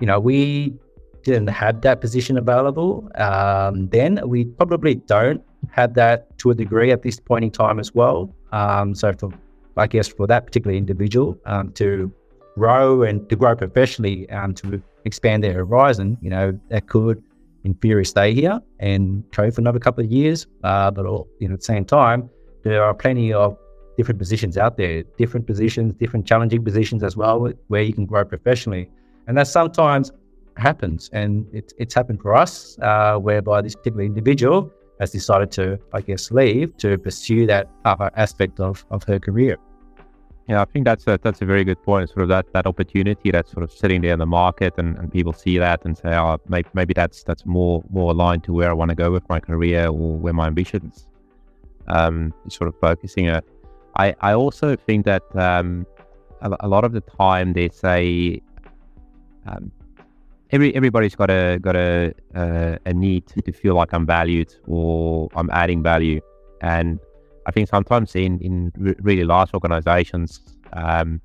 you 0.00 0.06
know, 0.06 0.20
we 0.20 0.74
didn't 1.22 1.48
have 1.48 1.80
that 1.82 2.00
position 2.00 2.38
available 2.38 3.10
um, 3.16 3.88
then. 3.88 4.20
We 4.26 4.44
probably 4.44 4.94
don't 4.94 5.42
have 5.70 5.94
that 5.94 6.38
to 6.38 6.50
a 6.50 6.54
degree 6.54 6.92
at 6.92 7.02
this 7.02 7.18
point 7.20 7.44
in 7.44 7.50
time 7.50 7.78
as 7.78 7.94
well. 7.94 8.34
Um, 8.52 8.94
so, 8.94 9.12
for 9.12 9.32
I 9.76 9.86
guess 9.86 10.08
for 10.08 10.26
that 10.26 10.46
particular 10.46 10.76
individual 10.76 11.38
um, 11.46 11.72
to 11.72 12.12
grow 12.56 13.02
and 13.02 13.28
to 13.28 13.36
grow 13.36 13.54
professionally, 13.54 14.28
um, 14.30 14.54
to 14.54 14.82
expand 15.04 15.44
their 15.44 15.54
horizon, 15.54 16.16
you 16.20 16.30
know, 16.30 16.58
that 16.70 16.88
could 16.88 17.22
in 17.68 17.74
theory 17.74 18.04
stay 18.04 18.34
here 18.34 18.60
and 18.80 19.24
code 19.32 19.54
for 19.54 19.60
another 19.60 19.78
couple 19.78 20.02
of 20.04 20.10
years. 20.10 20.46
Uh, 20.64 20.90
but 20.90 21.04
all, 21.06 21.28
you 21.40 21.48
know, 21.48 21.54
at 21.54 21.60
the 21.60 21.64
same 21.64 21.84
time, 21.84 22.28
there 22.62 22.82
are 22.82 22.94
plenty 22.94 23.32
of 23.32 23.56
different 23.96 24.18
positions 24.18 24.56
out 24.56 24.76
there, 24.76 25.02
different 25.22 25.46
positions, 25.46 25.94
different 25.94 26.24
challenging 26.26 26.62
positions 26.64 27.02
as 27.02 27.16
well, 27.16 27.36
where 27.68 27.82
you 27.82 27.92
can 27.92 28.06
grow 28.06 28.24
professionally. 28.24 28.90
And 29.26 29.36
that 29.36 29.48
sometimes 29.48 30.12
happens. 30.56 31.10
And 31.12 31.46
it's, 31.52 31.72
it's 31.78 31.94
happened 31.94 32.20
for 32.22 32.34
us, 32.34 32.78
uh, 32.80 33.16
whereby 33.16 33.62
this 33.62 33.74
particular 33.74 34.04
individual 34.04 34.72
has 35.00 35.10
decided 35.10 35.50
to, 35.52 35.78
I 35.92 36.00
guess, 36.00 36.30
leave 36.30 36.76
to 36.78 36.98
pursue 36.98 37.46
that 37.46 37.70
other 37.84 38.10
aspect 38.16 38.60
of, 38.60 38.84
of 38.90 39.02
her 39.04 39.18
career. 39.18 39.58
Yeah, 40.48 40.62
I 40.62 40.64
think 40.64 40.86
that's 40.86 41.06
a, 41.06 41.18
that's 41.22 41.42
a 41.42 41.44
very 41.44 41.62
good 41.62 41.82
point. 41.82 42.08
Sort 42.08 42.22
of 42.22 42.28
that, 42.28 42.50
that 42.54 42.66
opportunity 42.66 43.30
that's 43.30 43.52
sort 43.52 43.62
of 43.62 43.70
sitting 43.70 44.00
there 44.00 44.14
in 44.14 44.18
the 44.18 44.26
market, 44.26 44.72
and, 44.78 44.96
and 44.96 45.12
people 45.12 45.34
see 45.34 45.58
that 45.58 45.84
and 45.84 45.96
say, 45.96 46.14
oh, 46.16 46.38
maybe, 46.48 46.68
maybe 46.72 46.94
that's 46.94 47.22
that's 47.22 47.44
more 47.44 47.84
more 47.90 48.12
aligned 48.12 48.44
to 48.44 48.52
where 48.54 48.70
I 48.70 48.72
want 48.72 48.88
to 48.88 48.94
go 48.94 49.10
with 49.10 49.28
my 49.28 49.40
career 49.40 49.88
or 49.88 50.16
where 50.16 50.32
my 50.32 50.46
ambitions. 50.46 51.06
Um, 51.88 52.34
sort 52.48 52.68
of 52.68 52.74
focusing 52.80 53.26
it. 53.26 53.44
I 53.96 54.14
I 54.20 54.32
also 54.32 54.74
think 54.74 55.04
that 55.04 55.22
um, 55.36 55.86
a, 56.40 56.56
a 56.60 56.68
lot 56.68 56.84
of 56.84 56.92
the 56.92 57.02
time 57.02 57.52
they 57.52 57.68
say 57.68 58.40
um, 59.46 59.70
every 60.50 60.74
everybody's 60.74 61.14
got 61.14 61.30
a 61.30 61.58
got 61.58 61.76
a 61.76 62.14
a, 62.34 62.78
a 62.86 62.92
need 62.94 63.26
to 63.26 63.52
feel 63.52 63.74
like 63.74 63.92
I'm 63.92 64.06
valued 64.06 64.54
or 64.66 65.28
I'm 65.34 65.50
adding 65.50 65.82
value, 65.82 66.20
and 66.62 66.98
I 67.48 67.50
think 67.50 67.66
sometimes 67.68 68.14
in, 68.14 68.38
in 68.40 68.72
really 69.00 69.24
large 69.24 69.54
organizations, 69.54 70.28
um, 70.74 71.20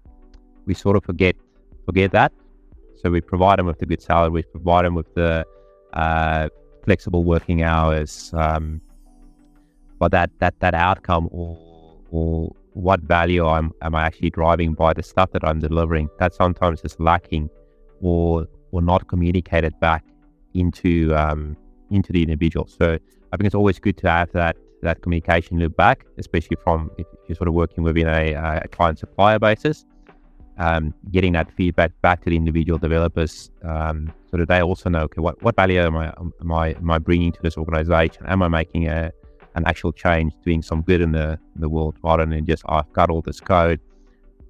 we 0.65 0.73
sort 0.73 0.95
of 0.95 1.03
forget 1.03 1.35
forget 1.85 2.11
that. 2.13 2.31
So 3.01 3.11
we 3.11 3.19
provide 3.19 3.59
them 3.59 3.65
with 3.65 3.79
the 3.79 3.85
good 3.85 4.01
salary, 4.01 4.29
we 4.29 4.43
provide 4.43 4.85
them 4.85 4.95
with 4.95 5.13
the 5.15 5.45
uh, 5.91 6.47
flexible 6.85 7.25
working 7.25 7.61
hours, 7.61 8.33
um, 8.37 8.79
but 9.99 10.11
that, 10.11 10.31
that, 10.39 10.57
that 10.61 10.73
outcome 10.73 11.27
or, 11.31 11.57
or 12.09 12.55
what 12.71 13.01
value 13.01 13.45
I'm, 13.45 13.73
am 13.81 13.93
I 13.93 14.05
actually 14.05 14.29
driving 14.29 14.73
by 14.73 14.93
the 14.93 15.03
stuff 15.03 15.31
that 15.31 15.43
I'm 15.43 15.59
delivering. 15.59 16.09
That 16.19 16.33
sometimes 16.33 16.81
is 16.85 16.97
lacking 16.99 17.49
or 18.01 18.47
or 18.71 18.81
not 18.81 19.07
communicated 19.09 19.77
back 19.81 20.05
into 20.53 21.13
um, 21.15 21.57
into 21.91 22.13
the 22.13 22.23
individual. 22.23 22.67
So 22.67 22.97
I 23.31 23.37
think 23.37 23.45
it's 23.45 23.55
always 23.55 23.77
good 23.77 23.97
to 23.97 24.09
have 24.09 24.31
that 24.31 24.55
that 24.83 25.01
communication 25.01 25.59
loop 25.59 25.75
back, 25.75 26.05
especially 26.17 26.57
from 26.63 26.91
if 26.97 27.07
you're 27.27 27.35
sort 27.35 27.47
of 27.47 27.53
working 27.53 27.83
within 27.83 28.07
a, 28.07 28.33
a 28.63 28.67
client 28.67 28.99
supplier 28.99 29.39
basis. 29.39 29.85
Um, 30.59 30.93
getting 31.11 31.33
that 31.33 31.51
feedback 31.51 31.99
back 32.03 32.23
to 32.23 32.29
the 32.29 32.35
individual 32.35 32.77
developers 32.77 33.49
um, 33.63 34.13
so 34.29 34.37
that 34.37 34.47
they 34.47 34.61
also 34.61 34.87
know 34.87 34.99
okay 35.05 35.19
what, 35.19 35.41
what 35.41 35.55
value 35.55 35.79
am 35.79 35.97
I 35.97 36.13
am 36.41 36.51
I 36.51 36.75
am 36.75 36.91
I 36.91 36.99
bringing 36.99 37.31
to 37.31 37.41
this 37.41 37.57
organization 37.57 38.23
am 38.27 38.43
I 38.43 38.47
making 38.49 38.87
a 38.87 39.11
an 39.55 39.63
actual 39.65 39.91
change 39.91 40.31
doing 40.45 40.61
some 40.61 40.83
good 40.83 41.01
in 41.01 41.11
the 41.11 41.39
the 41.55 41.67
world 41.67 41.95
rather 42.03 42.23
than 42.23 42.45
just 42.45 42.61
oh, 42.69 42.75
I've 42.75 42.93
got 42.93 43.09
all 43.09 43.23
this 43.23 43.39
code 43.39 43.79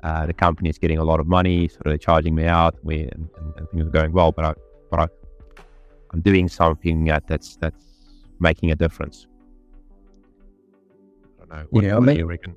uh, 0.03 0.25
the 0.25 0.33
company 0.33 0.69
is 0.69 0.77
getting 0.77 0.97
a 0.97 1.05
lot 1.05 1.21
of 1.21 1.27
money 1.27 1.69
sort 1.69 1.87
of 1.87 2.01
charging 2.01 2.35
me 2.35 2.47
out 2.47 2.75
we, 2.83 3.03
and, 3.03 3.29
and, 3.57 3.69
things 3.69 3.87
are 3.87 3.89
going 3.89 4.11
well 4.11 4.33
but 4.33 4.43
I 4.43 4.53
but 4.91 4.99
I 4.99 5.07
I'm 6.11 6.19
doing 6.19 6.49
something 6.49 7.05
that, 7.05 7.27
that's 7.27 7.55
that's 7.55 7.85
making 8.41 8.71
a 8.71 8.75
difference 8.75 9.25
I 11.53 11.57
know 11.60 11.67
what, 11.69 11.83
yeah, 11.83 11.93
what 11.93 12.03
I 12.03 12.05
mean, 12.05 12.17
you 12.17 12.25
reckon 12.25 12.55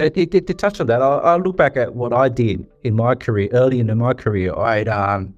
it, 0.00 0.34
it, 0.34 0.46
to 0.46 0.54
touch 0.54 0.80
on 0.80 0.86
that, 0.88 1.02
I'll, 1.02 1.20
I'll, 1.20 1.38
look 1.38 1.56
back 1.56 1.76
at 1.76 1.94
what 1.94 2.12
I 2.12 2.28
did 2.28 2.66
in 2.84 2.96
my 2.96 3.14
career, 3.14 3.48
early 3.52 3.80
in 3.80 3.96
my 3.98 4.14
career. 4.14 4.54
I'd, 4.54 4.88
um, 4.88 5.34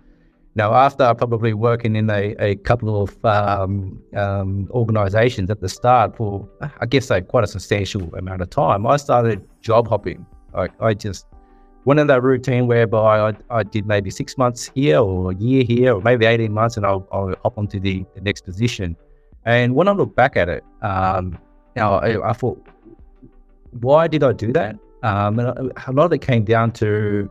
now 0.54 0.74
after 0.74 1.12
probably 1.14 1.54
working 1.54 1.96
in 1.96 2.10
a, 2.10 2.34
a 2.38 2.56
couple 2.56 3.02
of 3.02 3.24
um, 3.24 4.00
um, 4.14 4.68
organizations 4.70 5.50
at 5.50 5.60
the 5.60 5.68
start 5.68 6.16
for, 6.16 6.48
I 6.80 6.86
guess, 6.86 7.10
like 7.10 7.28
quite 7.28 7.44
a 7.44 7.46
substantial 7.46 8.14
amount 8.14 8.42
of 8.42 8.50
time, 8.50 8.86
I 8.86 8.96
started 8.96 9.46
job 9.60 9.88
hopping. 9.88 10.26
I, 10.54 10.68
I 10.80 10.94
just 10.94 11.26
went 11.84 11.98
in 11.98 12.06
that 12.06 12.22
routine 12.22 12.66
whereby 12.66 13.30
I, 13.30 13.34
I 13.50 13.62
did 13.62 13.86
maybe 13.86 14.10
six 14.10 14.38
months 14.38 14.70
here 14.74 15.00
or 15.00 15.32
a 15.32 15.34
year 15.34 15.64
here 15.64 15.94
or 15.94 16.00
maybe 16.02 16.26
18 16.26 16.52
months 16.52 16.76
and 16.76 16.86
I'll, 16.86 17.08
I'll 17.10 17.34
hop 17.42 17.58
onto 17.58 17.80
the, 17.80 18.04
the 18.14 18.20
next 18.20 18.44
position. 18.44 18.96
And 19.44 19.74
when 19.74 19.88
I 19.88 19.92
look 19.92 20.14
back 20.14 20.36
at 20.36 20.48
it, 20.48 20.62
um, 20.82 21.38
now 21.76 21.94
I, 21.94 22.30
I 22.30 22.32
thought, 22.32 22.66
why 23.80 24.08
did 24.08 24.22
I 24.22 24.32
do 24.32 24.52
that? 24.52 24.76
Um, 25.02 25.38
and 25.38 25.72
a 25.86 25.92
lot 25.92 26.06
of 26.06 26.12
it 26.12 26.20
came 26.20 26.44
down 26.44 26.72
to, 26.72 27.30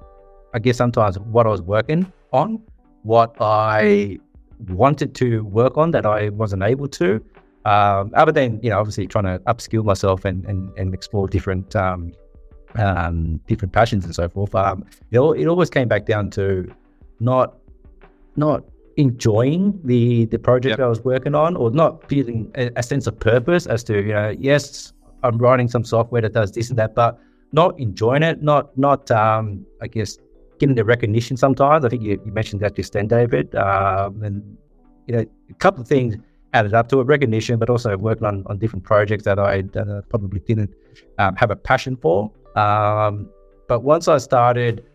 I 0.53 0.59
guess, 0.59 0.77
sometimes 0.77 1.17
what 1.19 1.45
I 1.45 1.49
was 1.49 1.61
working 1.61 2.11
on, 2.33 2.61
what 3.03 3.35
I 3.39 4.19
wanted 4.69 5.15
to 5.15 5.43
work 5.45 5.77
on 5.77 5.91
that 5.91 6.05
I 6.05 6.29
wasn't 6.29 6.63
able 6.63 6.87
to. 6.89 7.23
Um, 7.63 8.11
other 8.15 8.31
than 8.31 8.59
you 8.63 8.71
know, 8.71 8.79
obviously 8.79 9.05
trying 9.07 9.25
to 9.25 9.39
upskill 9.45 9.83
myself 9.83 10.25
and 10.25 10.43
and, 10.45 10.75
and 10.77 10.93
explore 10.93 11.27
different 11.27 11.75
um, 11.75 12.11
um, 12.75 13.39
different 13.47 13.71
passions 13.71 14.03
and 14.03 14.15
so 14.15 14.27
forth. 14.29 14.55
Um, 14.55 14.83
it, 15.11 15.19
it 15.19 15.47
always 15.47 15.69
came 15.69 15.87
back 15.87 16.05
down 16.05 16.31
to 16.31 16.73
not 17.19 17.57
not 18.35 18.63
enjoying 18.97 19.79
the 19.83 20.25
the 20.25 20.39
project 20.39 20.79
yep. 20.79 20.85
I 20.85 20.87
was 20.87 21.03
working 21.03 21.35
on, 21.35 21.55
or 21.55 21.71
not 21.71 22.07
feeling 22.09 22.51
a, 22.55 22.71
a 22.75 22.83
sense 22.83 23.07
of 23.07 23.19
purpose 23.19 23.65
as 23.65 23.83
to 23.85 24.01
you 24.01 24.13
know, 24.13 24.35
yes, 24.37 24.93
I'm 25.23 25.37
writing 25.37 25.67
some 25.67 25.83
software 25.83 26.21
that 26.21 26.33
does 26.33 26.51
this 26.51 26.69
and 26.69 26.79
that, 26.79 26.95
but 26.95 27.19
not 27.51 27.79
enjoying 27.79 28.23
it, 28.23 28.41
not 28.41 28.77
not 28.77 29.09
um, 29.11 29.65
I 29.81 29.87
guess 29.87 30.17
getting 30.59 30.75
the 30.75 30.85
recognition 30.85 31.35
sometimes. 31.37 31.83
I 31.83 31.89
think 31.89 32.03
you, 32.03 32.21
you 32.25 32.31
mentioned 32.31 32.61
that 32.61 32.75
just 32.75 32.93
then, 32.93 33.07
David. 33.07 33.53
Um, 33.55 34.21
and 34.23 34.57
you 35.07 35.15
know, 35.15 35.25
a 35.49 35.53
couple 35.55 35.81
of 35.81 35.87
things 35.87 36.15
added 36.53 36.73
up 36.73 36.87
to 36.89 36.99
it, 36.99 37.05
recognition, 37.05 37.57
but 37.57 37.69
also 37.69 37.97
working 37.97 38.25
on, 38.25 38.43
on 38.45 38.59
different 38.59 38.83
projects 38.83 39.23
that 39.23 39.39
I 39.39 39.61
that 39.73 39.89
I 39.89 40.01
probably 40.09 40.39
didn't 40.39 40.73
um, 41.17 41.35
have 41.35 41.51
a 41.51 41.55
passion 41.55 41.97
for. 41.97 42.31
Um, 42.55 43.29
but 43.67 43.81
once 43.81 44.07
I 44.07 44.17
started 44.17 44.85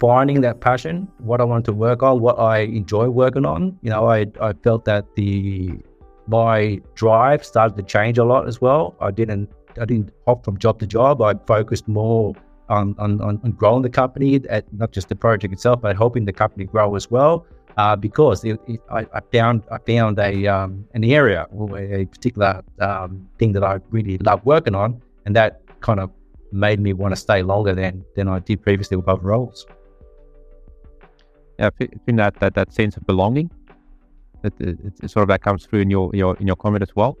finding 0.00 0.40
that 0.42 0.60
passion, 0.60 1.08
what 1.18 1.40
I 1.40 1.44
wanted 1.44 1.66
to 1.66 1.72
work 1.72 2.02
on, 2.02 2.20
what 2.20 2.38
I 2.38 2.58
enjoy 2.60 3.08
working 3.08 3.44
on, 3.44 3.78
you 3.82 3.90
know, 3.90 4.08
I 4.08 4.26
I 4.40 4.52
felt 4.64 4.84
that 4.84 5.14
the 5.16 5.78
my 6.26 6.80
drive 6.94 7.44
started 7.44 7.76
to 7.76 7.82
change 7.82 8.18
a 8.18 8.24
lot 8.24 8.48
as 8.48 8.60
well. 8.60 8.94
I 9.00 9.10
didn't 9.10 9.50
I 9.80 9.84
didn't 9.84 10.10
hop 10.26 10.44
from 10.44 10.58
job 10.58 10.78
to 10.80 10.86
job. 10.86 11.22
I 11.22 11.34
focused 11.46 11.88
more 11.88 12.34
on 12.68 12.94
on, 12.98 13.20
on 13.20 13.36
growing 13.52 13.82
the 13.82 13.90
company, 13.90 14.40
at 14.48 14.64
not 14.72 14.92
just 14.92 15.08
the 15.08 15.16
project 15.16 15.52
itself, 15.52 15.80
but 15.80 15.96
helping 15.96 16.24
the 16.24 16.32
company 16.32 16.64
grow 16.64 16.94
as 16.94 17.10
well. 17.10 17.46
Uh, 17.76 17.96
because 17.96 18.44
it, 18.44 18.60
it, 18.68 18.80
I, 18.88 19.00
I, 19.12 19.20
found 19.32 19.64
I 19.72 19.78
found 19.78 20.16
a 20.20 20.46
um, 20.46 20.86
an 20.94 21.02
area 21.02 21.48
or 21.50 21.76
a 21.76 22.06
particular 22.06 22.62
um, 22.78 23.28
thing 23.38 23.50
that 23.52 23.64
I 23.64 23.80
really 23.90 24.16
love 24.18 24.46
working 24.46 24.76
on, 24.76 25.02
and 25.26 25.34
that 25.34 25.60
kind 25.80 25.98
of 25.98 26.10
made 26.52 26.78
me 26.78 26.92
want 26.92 27.12
to 27.12 27.20
stay 27.20 27.42
longer 27.42 27.74
than 27.74 28.04
than 28.14 28.28
I 28.28 28.38
did 28.38 28.62
previously 28.62 28.96
with 28.96 29.08
other 29.08 29.22
roles. 29.22 29.66
Yeah, 31.58 31.66
I 31.66 31.70
think 31.70 32.16
that 32.18 32.34
that, 32.40 32.54
that 32.54 32.72
sense 32.72 32.96
of 32.96 33.06
belonging 33.06 33.50
it, 34.44 34.54
it, 34.60 34.78
it, 35.02 35.10
sort 35.10 35.22
of 35.22 35.28
that 35.28 35.42
comes 35.42 35.66
through 35.66 35.80
in 35.80 35.90
your 35.90 36.10
your 36.14 36.36
in 36.36 36.46
your 36.46 36.56
comment 36.56 36.82
as 36.82 36.94
well. 36.94 37.16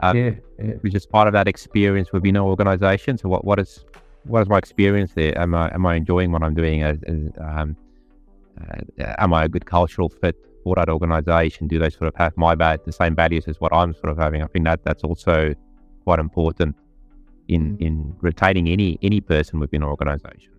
Um, 0.00 0.16
yeah, 0.16 0.30
yeah, 0.58 0.74
which 0.80 0.94
is 0.94 1.06
part 1.06 1.26
of 1.26 1.32
that 1.34 1.48
experience 1.48 2.12
within 2.12 2.36
an 2.36 2.42
organization. 2.42 3.18
So 3.18 3.28
what 3.28 3.44
what 3.44 3.58
is 3.58 3.84
what 4.24 4.42
is 4.42 4.48
my 4.48 4.58
experience 4.58 5.12
there? 5.14 5.36
Am 5.38 5.54
I 5.54 5.72
am 5.74 5.84
I 5.86 5.96
enjoying 5.96 6.32
what 6.32 6.42
I'm 6.42 6.54
doing? 6.54 6.82
As, 6.82 6.98
as, 7.06 7.16
um, 7.40 7.76
uh, 8.60 9.14
am 9.18 9.34
I 9.34 9.44
a 9.44 9.48
good 9.48 9.66
cultural 9.66 10.08
fit 10.08 10.36
for 10.64 10.74
that 10.76 10.88
organization? 10.88 11.68
Do 11.68 11.78
they 11.78 11.90
sort 11.90 12.08
of 12.08 12.14
have 12.16 12.36
my 12.36 12.54
bad 12.54 12.80
the 12.84 12.92
same 12.92 13.14
values 13.14 13.44
as 13.48 13.60
what 13.60 13.72
I'm 13.72 13.94
sort 13.94 14.10
of 14.10 14.18
having? 14.18 14.42
I 14.42 14.46
think 14.46 14.64
that 14.66 14.84
that's 14.84 15.04
also 15.04 15.54
quite 16.04 16.18
important 16.18 16.76
in 17.48 17.76
in 17.78 18.14
retaining 18.20 18.68
any 18.68 18.98
any 19.02 19.20
person 19.20 19.58
within 19.60 19.82
an 19.82 19.88
organization. 19.88 20.52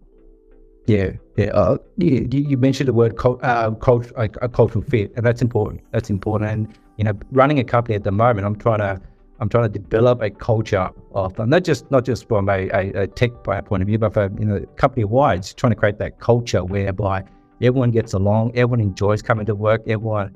Yeah, 0.87 1.11
yeah. 1.37 1.47
Uh, 1.47 1.77
you, 1.97 2.27
you, 2.31 2.57
mentioned 2.57 2.87
the 2.87 2.93
word 2.93 3.15
cult, 3.15 3.39
uh, 3.43 3.71
cult, 3.71 4.11
cultural 4.51 4.83
fit, 4.83 5.13
and 5.15 5.25
that's 5.25 5.41
important. 5.41 5.81
That's 5.91 6.09
important. 6.09 6.51
And 6.51 6.79
you 6.97 7.03
know, 7.03 7.13
running 7.31 7.59
a 7.59 7.63
company 7.63 7.95
at 7.95 8.03
the 8.03 8.11
moment, 8.11 8.45
I'm 8.45 8.55
trying 8.55 8.79
to 8.79 8.99
I'm 9.41 9.49
trying 9.49 9.71
to 9.71 9.79
develop 9.79 10.21
a 10.21 10.29
culture 10.29 10.89
of 11.13 11.37
not 11.37 11.63
just 11.63 11.89
not 11.89 12.05
just 12.05 12.27
from 12.27 12.47
a, 12.47 12.69
a, 12.69 13.03
a 13.03 13.07
tech 13.07 13.31
point 13.43 13.81
of 13.81 13.87
view, 13.87 13.97
but 13.97 14.13
for 14.13 14.31
you 14.39 14.45
know 14.45 14.59
company 14.75 15.03
wide, 15.03 15.43
trying 15.57 15.71
to 15.71 15.75
create 15.75 15.97
that 15.97 16.19
culture 16.19 16.63
whereby 16.63 17.23
everyone 17.61 17.89
gets 17.89 18.13
along, 18.13 18.51
everyone 18.55 18.79
enjoys 18.79 19.21
coming 19.23 19.47
to 19.47 19.55
work, 19.55 19.81
everyone 19.87 20.35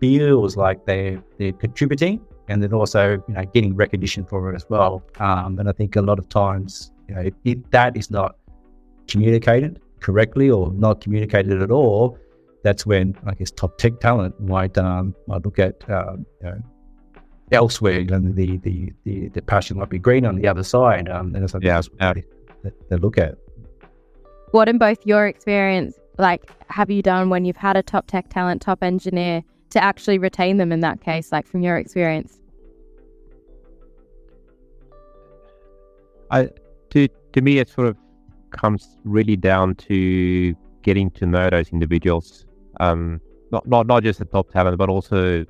feels 0.00 0.56
like 0.56 0.86
they 0.86 1.18
they're 1.38 1.52
contributing, 1.52 2.20
and 2.48 2.62
then 2.62 2.72
also 2.72 3.22
you 3.26 3.34
know 3.34 3.44
getting 3.54 3.74
recognition 3.74 4.24
for 4.24 4.52
it 4.52 4.54
as 4.56 4.66
well. 4.68 5.02
Um, 5.18 5.58
and 5.58 5.68
I 5.68 5.72
think 5.72 5.96
a 5.96 6.02
lot 6.02 6.20
of 6.20 6.28
times, 6.28 6.92
you 7.08 7.14
know, 7.16 7.30
if 7.44 7.58
that 7.70 7.96
is 7.96 8.08
not 8.08 8.36
communicated, 9.08 9.80
correctly 10.04 10.50
or 10.50 10.70
not 10.74 11.00
communicated 11.00 11.62
at 11.62 11.70
all, 11.70 12.18
that's 12.62 12.84
when 12.84 13.16
I 13.26 13.32
guess 13.32 13.50
top 13.50 13.78
tech 13.78 14.00
talent 14.00 14.38
might 14.38 14.76
um, 14.76 15.14
might 15.26 15.42
look 15.44 15.58
at 15.58 15.88
uh, 15.88 16.16
you 16.42 16.48
know, 16.48 16.62
elsewhere. 17.52 18.00
You 18.00 18.06
know, 18.06 18.20
the, 18.20 18.58
the 18.58 18.92
the 19.04 19.28
the 19.28 19.42
passion 19.42 19.78
might 19.78 19.88
be 19.88 19.98
green 19.98 20.26
on 20.26 20.36
the 20.36 20.46
other 20.46 20.62
side, 20.62 21.08
um, 21.08 21.34
and 21.34 21.42
it's 21.42 21.54
like 21.54 21.62
yeah, 21.62 21.80
they, 22.00 22.22
they 22.90 22.96
look 22.96 23.16
at. 23.16 23.36
What 24.50 24.68
in 24.68 24.76
both 24.78 25.04
your 25.06 25.26
experience, 25.26 25.98
like, 26.18 26.48
have 26.68 26.90
you 26.90 27.02
done 27.02 27.30
when 27.30 27.44
you've 27.46 27.56
had 27.56 27.76
a 27.76 27.82
top 27.82 28.06
tech 28.06 28.28
talent, 28.28 28.60
top 28.60 28.82
engineer, 28.82 29.42
to 29.70 29.82
actually 29.82 30.18
retain 30.18 30.58
them 30.58 30.70
in 30.70 30.80
that 30.80 31.00
case, 31.00 31.32
like 31.32 31.46
from 31.46 31.62
your 31.62 31.78
experience? 31.78 32.38
I 36.30 36.50
to 36.90 37.08
to 37.32 37.40
me, 37.40 37.58
it's 37.58 37.72
sort 37.72 37.88
of 37.88 37.96
comes 38.54 38.96
really 39.04 39.36
down 39.36 39.74
to 39.76 40.54
getting 40.82 41.10
to 41.12 41.26
know 41.26 41.50
those 41.50 41.68
individuals. 41.70 42.46
Um, 42.80 43.20
not 43.50 43.66
not 43.66 43.86
not 43.86 44.02
just 44.02 44.18
the 44.18 44.24
top 44.24 44.50
talent, 44.52 44.78
but 44.78 44.88
also 44.88 45.44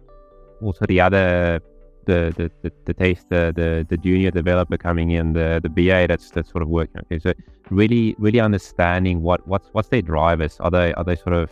also 0.63 0.87
the 0.87 1.01
other 1.01 1.61
the 2.07 2.33
the 2.37 2.51
the, 2.63 2.73
the 2.85 2.95
taste 2.95 3.29
the, 3.29 3.53
the 3.55 3.87
the 3.89 3.97
junior 3.97 4.31
developer 4.31 4.77
coming 4.77 5.13
in 5.13 5.33
the 5.33 5.61
the 5.63 5.69
BA 5.69 6.07
that's 6.09 6.31
that's 6.31 6.51
sort 6.51 6.63
of 6.63 6.69
working. 6.69 7.01
Okay, 7.03 7.19
so 7.19 7.33
really 7.71 8.15
really 8.19 8.41
understanding 8.41 9.23
what 9.23 9.47
what's 9.47 9.69
what's 9.73 9.89
their 9.89 10.03
drivers. 10.03 10.59
Are 10.61 10.71
they 10.71 10.93
are 10.95 11.05
they 11.05 11.17
sort 11.17 11.35
of 11.35 11.51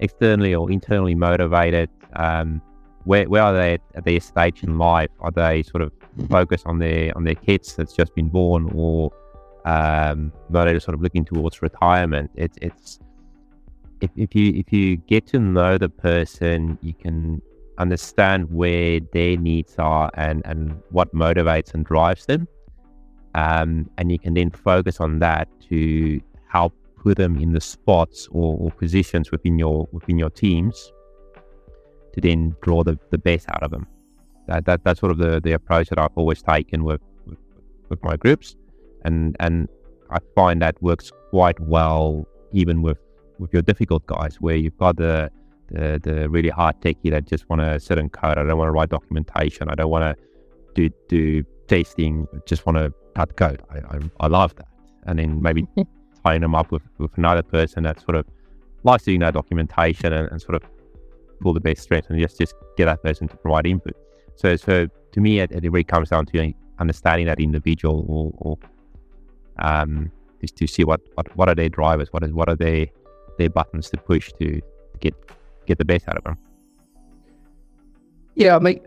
externally 0.00 0.54
or 0.54 0.70
internally 0.70 1.14
motivated? 1.14 1.90
Um, 2.14 2.60
where 3.04 3.28
where 3.28 3.42
are 3.42 3.52
they 3.52 3.78
at 3.94 4.04
their 4.04 4.20
stage 4.20 4.62
in 4.62 4.78
life? 4.78 5.10
Are 5.20 5.30
they 5.30 5.62
sort 5.62 5.82
of 5.82 5.92
focused 6.28 6.66
on 6.66 6.78
their 6.78 7.16
on 7.16 7.24
their 7.24 7.34
kids 7.34 7.74
that's 7.76 7.94
just 7.94 8.14
been 8.14 8.28
born, 8.28 8.70
or 8.74 9.12
um, 9.64 10.32
not 10.50 10.68
only 10.68 10.80
sort 10.80 10.94
of 10.94 11.00
looking 11.00 11.24
towards 11.24 11.62
retirement. 11.62 12.30
It's 12.34 12.56
it's 12.60 12.98
if, 14.00 14.10
if 14.16 14.34
you 14.34 14.52
if 14.54 14.72
you 14.72 14.96
get 14.96 15.26
to 15.28 15.38
know 15.38 15.78
the 15.78 15.88
person, 15.88 16.78
you 16.82 16.94
can 16.94 17.40
understand 17.78 18.50
where 18.50 19.00
their 19.12 19.36
needs 19.36 19.74
are 19.78 20.10
and 20.14 20.42
and 20.44 20.80
what 20.90 21.12
motivates 21.14 21.74
and 21.74 21.84
drives 21.84 22.26
them, 22.26 22.46
um, 23.34 23.90
and 23.98 24.12
you 24.12 24.18
can 24.18 24.34
then 24.34 24.50
focus 24.50 25.00
on 25.00 25.18
that 25.20 25.48
to 25.68 26.20
help 26.48 26.74
put 26.96 27.16
them 27.16 27.38
in 27.38 27.52
the 27.52 27.60
spots 27.60 28.28
or, 28.30 28.56
or 28.58 28.70
positions 28.70 29.30
within 29.30 29.58
your 29.58 29.88
within 29.92 30.18
your 30.18 30.30
teams 30.30 30.92
to 32.12 32.20
then 32.20 32.54
draw 32.62 32.84
the, 32.84 32.98
the 33.10 33.18
best 33.18 33.48
out 33.50 33.62
of 33.62 33.70
them. 33.70 33.86
That, 34.46 34.66
that 34.66 34.84
that's 34.84 35.00
sort 35.00 35.10
of 35.10 35.18
the, 35.18 35.40
the 35.40 35.52
approach 35.52 35.88
that 35.88 35.98
I've 35.98 36.12
always 36.14 36.42
taken 36.42 36.84
with, 36.84 37.00
with, 37.26 37.38
with 37.88 38.02
my 38.04 38.16
groups 38.16 38.56
and 39.04 39.36
and 39.40 39.68
I 40.10 40.18
find 40.34 40.60
that 40.62 40.80
works 40.82 41.10
quite 41.30 41.58
well 41.60 42.26
even 42.52 42.82
with 42.82 42.98
with 43.38 43.52
your 43.52 43.62
difficult 43.62 44.06
guys 44.06 44.36
where 44.40 44.56
you've 44.56 44.78
got 44.78 44.96
the 44.96 45.30
the, 45.68 45.98
the 46.02 46.28
really 46.28 46.50
hard 46.50 46.80
techie 46.80 47.10
that 47.10 47.26
just 47.26 47.48
want 47.48 47.62
to 47.62 47.80
sit 47.80 47.98
and 47.98 48.12
code. 48.12 48.38
I 48.38 48.44
don't 48.44 48.58
want 48.58 48.68
to 48.68 48.72
write 48.72 48.90
documentation. 48.90 49.68
I 49.68 49.74
don't 49.74 49.90
want 49.90 50.16
to 50.16 50.22
do 50.74 50.94
do 51.08 51.44
testing. 51.68 52.26
I 52.34 52.38
just 52.46 52.66
want 52.66 52.78
to 52.78 52.92
cut 53.14 53.36
code. 53.36 53.62
I, 53.70 53.78
I, 53.96 54.00
I 54.20 54.26
love 54.26 54.54
that. 54.56 54.68
And 55.06 55.18
then 55.18 55.42
maybe 55.42 55.66
tying 56.24 56.42
them 56.42 56.54
up 56.54 56.70
with, 56.70 56.82
with 56.98 57.16
another 57.16 57.42
person 57.42 57.84
that 57.84 58.00
sort 58.00 58.16
of 58.16 58.26
likes 58.82 59.04
doing 59.04 59.20
that 59.20 59.34
documentation 59.34 60.12
and, 60.12 60.30
and 60.30 60.40
sort 60.40 60.56
of 60.56 60.62
pull 61.40 61.54
the 61.54 61.60
best 61.60 61.82
strengths 61.82 62.08
and 62.10 62.20
just 62.20 62.38
just 62.38 62.54
get 62.76 62.86
that 62.86 63.02
person 63.02 63.28
to 63.28 63.36
provide 63.36 63.66
input. 63.66 63.96
So 64.36 64.56
so 64.56 64.86
to 65.12 65.20
me, 65.20 65.40
it, 65.40 65.50
it 65.52 65.62
really 65.62 65.84
comes 65.84 66.10
down 66.10 66.26
to 66.26 66.52
understanding 66.78 67.26
that 67.26 67.40
individual 67.40 68.04
or, 68.08 68.32
or 68.38 68.58
um, 69.58 70.10
just 70.40 70.56
to 70.56 70.66
see 70.66 70.84
what, 70.84 71.00
what, 71.14 71.34
what 71.36 71.48
are 71.48 71.54
their 71.54 71.68
drivers, 71.68 72.12
what 72.12 72.22
is 72.22 72.32
what 72.32 72.48
are 72.48 72.56
their 72.56 72.86
their 73.38 73.50
buttons 73.50 73.90
to 73.90 73.96
push 73.96 74.32
to, 74.40 74.60
get 75.00 75.14
get 75.66 75.78
the 75.78 75.84
best 75.84 76.08
out 76.08 76.16
of 76.16 76.24
them. 76.24 76.38
Yeah, 78.36 78.56
I 78.56 78.58
mean, 78.58 78.80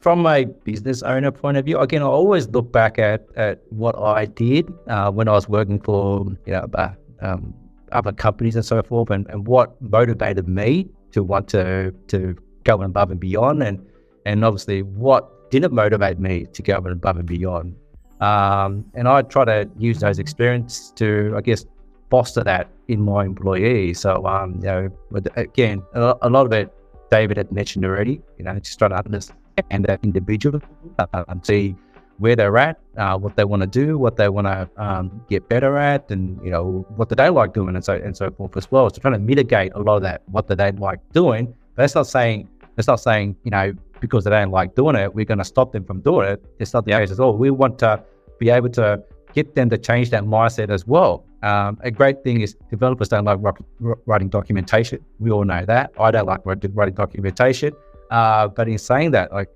from 0.00 0.26
a 0.26 0.44
business 0.44 1.02
owner 1.02 1.30
point 1.30 1.56
of 1.56 1.64
view, 1.64 1.78
again, 1.78 2.02
I 2.02 2.06
always 2.06 2.48
look 2.48 2.72
back 2.72 2.98
at, 2.98 3.26
at 3.36 3.60
what 3.70 3.96
I 3.98 4.26
did 4.26 4.72
uh, 4.86 5.10
when 5.10 5.28
I 5.28 5.32
was 5.32 5.48
working 5.48 5.80
for 5.80 6.24
you 6.46 6.52
know 6.52 6.68
uh, 6.74 6.92
um, 7.20 7.54
other 7.92 8.12
companies 8.12 8.56
and 8.56 8.64
so 8.64 8.82
forth, 8.82 9.10
and, 9.10 9.26
and 9.28 9.46
what 9.46 9.80
motivated 9.80 10.48
me 10.48 10.88
to 11.12 11.22
want 11.22 11.48
to 11.48 11.92
to 12.08 12.36
go 12.64 12.80
above 12.82 13.10
and 13.10 13.20
beyond, 13.20 13.62
and 13.62 13.86
and 14.26 14.44
obviously 14.44 14.82
what 14.82 15.50
didn't 15.50 15.72
motivate 15.72 16.18
me 16.18 16.46
to 16.52 16.62
go 16.62 16.76
above 16.76 17.16
and 17.16 17.26
beyond. 17.26 17.74
Um, 18.20 18.84
and 18.94 19.08
I 19.08 19.22
try 19.22 19.44
to 19.44 19.68
use 19.78 20.00
those 20.00 20.18
experiences 20.18 20.92
to, 20.96 21.34
I 21.36 21.40
guess, 21.40 21.64
foster 22.10 22.44
that 22.44 22.68
in 22.88 23.00
my 23.00 23.24
employees. 23.24 24.00
So, 24.00 24.26
um, 24.26 24.56
you 24.56 24.66
know, 24.66 24.90
again, 25.36 25.82
a, 25.94 26.28
lot 26.28 26.46
of 26.46 26.52
it 26.52 26.72
David 27.10 27.36
had 27.36 27.50
mentioned 27.52 27.84
already. 27.84 28.20
You 28.38 28.44
know, 28.44 28.58
just 28.58 28.78
try 28.78 28.88
to 28.88 28.96
understand 28.96 29.84
that 29.86 30.00
individual 30.02 30.60
and 31.12 31.46
see 31.46 31.76
where 32.18 32.36
they're 32.36 32.58
at, 32.58 32.78
uh, 32.98 33.16
what 33.16 33.34
they 33.34 33.44
want 33.44 33.62
to 33.62 33.66
do, 33.66 33.96
what 33.96 34.16
they 34.16 34.28
want 34.28 34.46
to 34.46 34.68
um, 34.76 35.24
get 35.28 35.48
better 35.48 35.78
at, 35.78 36.10
and 36.10 36.38
you 36.44 36.50
know 36.50 36.84
what 36.96 37.08
do 37.08 37.14
they 37.14 37.30
like 37.30 37.54
doing, 37.54 37.74
and 37.74 37.84
so 37.84 37.94
and 37.94 38.14
so 38.16 38.30
forth 38.30 38.56
as 38.56 38.70
well. 38.70 38.90
So 38.90 39.00
trying 39.00 39.14
to 39.14 39.18
mitigate 39.18 39.72
a 39.74 39.78
lot 39.80 39.96
of 39.96 40.02
that, 40.02 40.22
what 40.26 40.46
do 40.46 40.54
they 40.54 40.70
like 40.72 41.00
doing. 41.12 41.46
But 41.74 41.82
that's 41.82 41.94
not 41.94 42.06
saying 42.06 42.48
that's 42.76 42.88
not 42.88 43.00
saying 43.00 43.36
you 43.44 43.50
know 43.50 43.72
because 44.00 44.24
they 44.24 44.30
don't 44.30 44.50
like 44.50 44.74
doing 44.74 44.96
it, 44.96 45.14
we're 45.14 45.24
going 45.24 45.38
to 45.38 45.44
stop 45.44 45.72
them 45.72 45.84
from 45.84 46.00
doing 46.00 46.28
it. 46.28 46.44
It's 46.58 46.72
not 46.74 46.84
the 46.84 46.92
case 46.92 47.10
at 47.10 47.20
all. 47.20 47.36
We 47.36 47.50
want 47.50 47.78
to 47.80 48.02
be 48.38 48.50
able 48.50 48.70
to 48.70 49.02
get 49.32 49.54
them 49.54 49.70
to 49.70 49.78
change 49.78 50.10
that 50.10 50.24
mindset 50.24 50.70
as 50.70 50.86
well. 50.86 51.24
Um, 51.42 51.78
a 51.82 51.90
great 51.90 52.22
thing 52.22 52.40
is 52.40 52.56
developers 52.68 53.08
don't 53.08 53.24
like 53.24 53.38
writing 54.06 54.28
documentation. 54.28 55.04
We 55.18 55.30
all 55.30 55.44
know 55.44 55.64
that. 55.64 55.92
I 55.98 56.10
don't 56.10 56.26
like 56.26 56.40
writing 56.44 56.94
documentation. 56.94 57.72
Uh, 58.10 58.48
but 58.48 58.68
in 58.68 58.78
saying 58.78 59.12
that, 59.12 59.32
like 59.32 59.48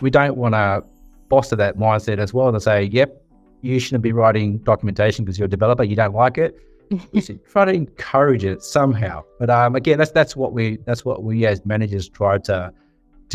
we 0.00 0.10
don't 0.10 0.36
want 0.36 0.54
to 0.54 0.84
foster 1.30 1.56
that 1.56 1.78
mindset 1.78 2.18
as 2.18 2.34
well 2.34 2.48
and 2.48 2.62
say, 2.62 2.84
yep, 2.84 3.22
you 3.62 3.78
shouldn't 3.78 4.02
be 4.02 4.12
writing 4.12 4.58
documentation 4.58 5.24
because 5.24 5.38
you're 5.38 5.46
a 5.46 5.50
developer, 5.50 5.84
you 5.84 5.96
don't 5.96 6.14
like 6.14 6.38
it. 6.38 6.58
We 7.12 7.22
should 7.22 7.42
try 7.46 7.64
to 7.64 7.72
encourage 7.72 8.44
it 8.44 8.62
somehow. 8.62 9.24
But 9.38 9.48
um, 9.48 9.76
again, 9.76 9.96
that's 9.96 10.10
that's 10.10 10.36
what 10.36 10.52
we 10.52 10.76
that's 10.84 11.06
what 11.06 11.22
we 11.22 11.46
as 11.46 11.64
managers 11.64 12.06
try 12.06 12.36
to 12.38 12.70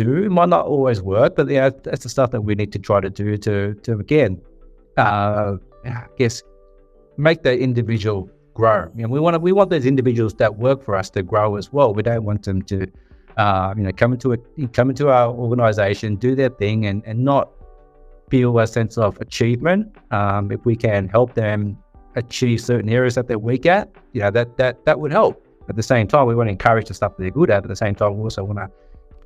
do. 0.04 0.24
It 0.24 0.30
might 0.30 0.50
not 0.50 0.66
always 0.66 1.02
work, 1.02 1.36
but 1.36 1.50
yeah, 1.50 1.70
that's 1.84 2.04
the 2.04 2.10
stuff 2.10 2.32
that 2.32 2.42
we 2.42 2.56
need 2.56 2.72
to 2.74 2.80
try 2.80 3.00
to 3.02 3.10
do 3.10 3.38
to 3.38 3.74
to 3.74 3.94
again 4.00 4.42
uh, 4.98 5.58
I 5.86 6.06
guess, 6.18 6.44
make 7.18 7.44
the 7.44 7.58
individual 7.58 8.30
grow. 8.54 8.92
You 8.96 9.04
know, 9.04 9.10
we 9.10 9.20
want 9.20 9.40
we 9.42 9.52
want 9.52 9.70
those 9.70 9.86
individuals 9.86 10.34
that 10.36 10.58
work 10.58 10.84
for 10.84 10.96
us 10.96 11.10
to 11.12 11.24
grow 11.24 11.56
as 11.56 11.72
well. 11.72 11.94
We 11.94 12.04
don't 12.04 12.24
want 12.24 12.44
them 12.44 12.62
to, 12.64 12.88
uh, 13.38 13.74
you 13.78 13.84
know, 13.84 13.92
come 13.92 14.14
into 14.14 14.34
a 14.34 14.38
come 14.74 14.90
into 14.90 15.10
our 15.10 15.30
organization, 15.32 16.16
do 16.16 16.36
their 16.36 16.50
thing, 16.50 16.86
and 16.86 17.04
and 17.06 17.24
not 17.24 17.52
feel 18.30 18.58
a 18.60 18.68
sense 18.68 18.98
of 18.98 19.20
achievement. 19.22 19.96
Um, 20.12 20.52
if 20.52 20.66
we 20.66 20.76
can 20.76 21.08
help 21.08 21.34
them 21.34 21.78
achieve 22.16 22.60
certain 22.62 22.90
areas 22.90 23.16
that 23.16 23.28
they're 23.28 23.40
weak 23.40 23.66
at, 23.66 23.90
you 24.14 24.22
know, 24.22 24.32
that 24.32 24.58
that 24.58 24.84
that 24.86 25.00
would 25.00 25.12
help. 25.12 25.44
At 25.70 25.76
the 25.76 25.84
same 25.84 26.08
time, 26.08 26.28
we 26.28 26.36
want 26.36 26.48
to 26.48 26.52
encourage 26.52 26.88
the 26.88 26.94
stuff 26.94 27.18
that 27.18 27.22
they're 27.22 27.30
good 27.30 27.50
at. 27.50 27.64
At 27.64 27.68
the 27.68 27.76
same 27.76 27.94
time, 27.94 28.18
we 28.18 28.24
also 28.24 28.44
want 28.44 28.58
to 28.60 28.70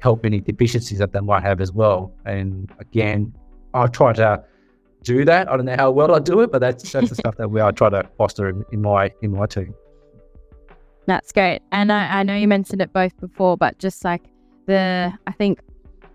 help 0.01 0.25
any 0.25 0.41
deficiencies 0.41 0.97
that 0.97 1.13
they 1.13 1.19
might 1.19 1.43
have 1.43 1.61
as 1.61 1.71
well. 1.71 2.11
And 2.25 2.71
again, 2.79 3.33
I 3.73 3.87
try 3.87 4.13
to 4.13 4.43
do 5.03 5.23
that. 5.25 5.49
I 5.49 5.55
don't 5.55 5.65
know 5.65 5.75
how 5.77 5.91
well 5.91 6.13
I 6.13 6.19
do 6.19 6.41
it, 6.41 6.51
but 6.51 6.59
that's 6.59 6.91
that's 6.91 7.09
the 7.09 7.15
stuff 7.15 7.37
that 7.37 7.49
we 7.49 7.61
are 7.61 7.71
trying 7.71 7.91
to 7.91 8.09
foster 8.17 8.49
in, 8.49 8.65
in 8.71 8.81
my 8.81 9.11
in 9.21 9.31
my 9.31 9.45
team. 9.45 9.73
That's 11.05 11.31
great. 11.31 11.61
And 11.71 11.91
I, 11.91 12.19
I 12.19 12.23
know 12.23 12.35
you 12.35 12.47
mentioned 12.47 12.81
it 12.81 12.93
both 12.93 13.19
before, 13.19 13.57
but 13.57 13.77
just 13.79 14.03
like 14.03 14.23
the 14.65 15.13
I 15.27 15.31
think 15.31 15.59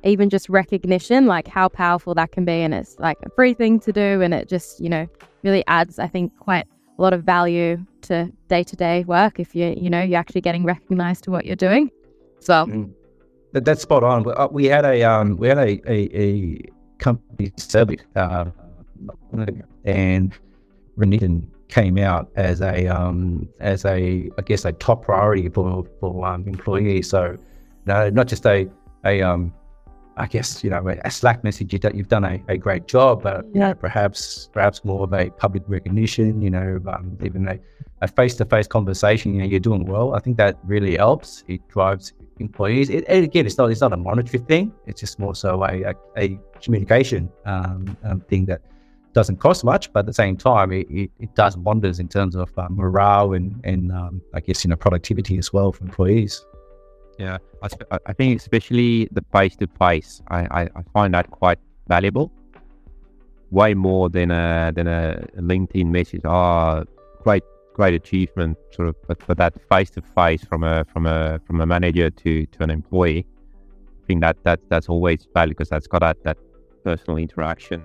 even 0.05 0.31
just 0.31 0.49
recognition, 0.49 1.27
like 1.27 1.49
how 1.49 1.69
powerful 1.69 2.15
that 2.15 2.33
can 2.33 2.45
be, 2.45 2.63
and 2.63 2.75
it's 2.75 2.99
like 2.99 3.19
a 3.25 3.31
free 3.31 3.55
thing 3.55 3.81
to 3.81 3.93
do, 3.93 4.21
and 4.21 4.35
it 4.35 4.49
just 4.49 4.81
you 4.81 4.89
know 4.89 5.07
really 5.43 5.65
adds, 5.69 5.99
I 5.99 6.09
think, 6.09 6.37
quite 6.39 6.67
a 6.99 7.03
lot 7.03 7.13
of 7.13 7.23
value 7.23 7.85
to 8.03 8.33
day 8.49 8.63
to 8.65 8.77
day 8.77 9.05
work 9.05 9.39
if 9.39 9.55
you 9.55 9.75
you 9.77 9.91
know 9.91 10.03
you're 10.03 10.19
actually 10.19 10.41
getting 10.41 10.65
recognized 10.65 11.25
to 11.25 11.31
what 11.31 11.45
you're 11.45 11.57
doing 11.57 11.91
as 12.41 12.49
well. 12.49 12.67
Mm. 12.67 12.93
That, 13.53 13.65
that's 13.65 13.83
spot 13.83 14.05
on. 14.05 14.25
We 14.53 14.71
uh, 14.71 14.77
had 14.77 14.85
a 14.85 15.03
um, 15.03 15.37
we 15.37 15.49
had 15.49 15.59
a, 15.59 15.81
a, 15.91 16.09
a 16.15 16.59
company 16.99 17.53
survey 17.57 17.99
uh, 18.15 18.47
and 19.85 20.35
Reniten 20.99 21.47
came 21.69 21.99
out 21.99 22.31
as 22.37 22.61
a 22.61 22.87
um, 22.89 23.49
as 23.61 23.85
a 23.85 24.31
I 24.39 24.43
guess 24.43 24.65
a 24.65 24.73
top 24.73 25.05
priority 25.05 25.49
for 25.49 25.85
for 26.01 26.27
um, 26.27 26.47
employees. 26.47 27.11
So, 27.11 27.37
no, 27.87 28.11
not 28.11 28.29
just 28.29 28.47
a 28.47 28.69
a 29.05 29.23
um, 29.23 29.53
I 30.17 30.27
guess 30.27 30.65
you 30.65 30.71
know 30.71 30.87
a 31.05 31.11
Slack 31.11 31.45
message 31.45 31.79
that 31.81 31.95
you've 31.95 32.09
done 32.09 32.25
a, 32.25 32.43
a 32.49 32.57
great 32.57 32.87
job, 32.89 33.23
but 33.23 33.45
yeah. 33.47 33.53
you 33.53 33.61
know, 33.61 33.75
perhaps 33.75 34.49
perhaps 34.53 34.85
more 34.85 35.05
of 35.05 35.13
a 35.13 35.31
public 35.31 35.63
recognition. 35.67 36.41
You 36.41 36.51
know, 36.51 36.81
um, 36.89 37.19
even 37.23 37.49
a 37.49 37.59
a 38.03 38.09
face 38.09 38.35
to 38.37 38.45
face 38.45 38.67
conversation. 38.67 39.35
You 39.35 39.41
know, 39.41 39.47
you're 39.47 39.61
doing 39.61 39.87
well. 39.87 40.15
I 40.15 40.21
think 40.21 40.37
that 40.39 40.59
really 40.65 40.97
helps. 40.97 41.45
It 41.49 41.67
drives 41.69 42.13
employees. 42.39 42.91
It, 42.91 43.05
again, 43.09 43.47
it's 43.47 43.59
not 43.59 43.71
it's 43.71 43.81
not 43.81 43.93
a 43.93 43.97
monetary 43.97 44.39
thing. 44.39 44.73
It's 44.87 45.01
just 45.01 45.19
more 45.19 45.35
so 45.35 45.65
a 45.65 45.83
a, 45.83 45.95
a 46.17 46.39
communication 46.63 47.31
um, 47.45 47.97
um, 48.05 48.21
thing 48.21 48.47
that 48.47 48.61
doesn't 49.13 49.39
cost 49.39 49.65
much, 49.65 49.93
but 49.93 50.01
at 50.01 50.07
the 50.07 50.13
same 50.13 50.37
time, 50.37 50.73
it, 50.73 50.87
it, 50.91 51.11
it 51.21 51.35
does 51.35 51.57
wonders 51.57 51.99
in 52.01 52.09
terms 52.09 52.37
of 52.37 52.51
uh, 52.59 52.69
morale 52.69 53.33
and, 53.33 53.59
and 53.65 53.91
um, 53.91 54.21
I 54.35 54.41
guess, 54.41 54.63
you 54.63 54.69
know, 54.69 54.77
productivity 54.77 55.39
as 55.39 55.55
well 55.55 55.73
for 55.73 55.85
employees. 55.85 56.45
Yeah, 57.19 57.39
I, 57.63 57.99
I 58.05 58.13
think 58.13 58.39
especially 58.39 59.09
the 59.13 59.25
face 59.33 59.57
to 59.57 59.67
face, 59.79 60.21
I 60.29 60.69
I 60.75 60.83
find 60.93 61.15
that 61.15 61.31
quite 61.31 61.59
valuable. 61.89 62.31
Way 63.51 63.73
more 63.75 64.11
than 64.11 64.31
a 64.31 64.71
than 64.75 64.87
a 64.87 65.25
LinkedIn 65.39 65.87
message. 65.87 66.21
Oh, 66.25 66.85
great, 67.23 67.43
great 67.79 67.95
achievement, 67.95 68.57
sort 68.77 68.89
of. 68.89 68.97
But, 69.07 69.19
but 69.27 69.37
that 69.39 69.55
face 69.71 69.91
to 69.91 70.03
face 70.03 70.45
from 70.51 70.63
a 70.63 70.85
from 70.93 71.07
a 71.07 71.41
from 71.47 71.61
a 71.61 71.67
manager 71.67 72.09
to 72.23 72.47
to 72.55 72.63
an 72.63 72.71
employee, 72.71 73.27
I 74.03 74.07
think 74.07 74.21
that 74.23 74.37
that 74.45 74.61
that's 74.71 74.89
always 74.89 75.29
valuable 75.35 75.59
because 75.59 75.71
that's 75.75 75.87
got 75.87 76.01
that 76.01 76.19
that 76.25 76.39
personal 76.85 77.19
interaction 77.19 77.85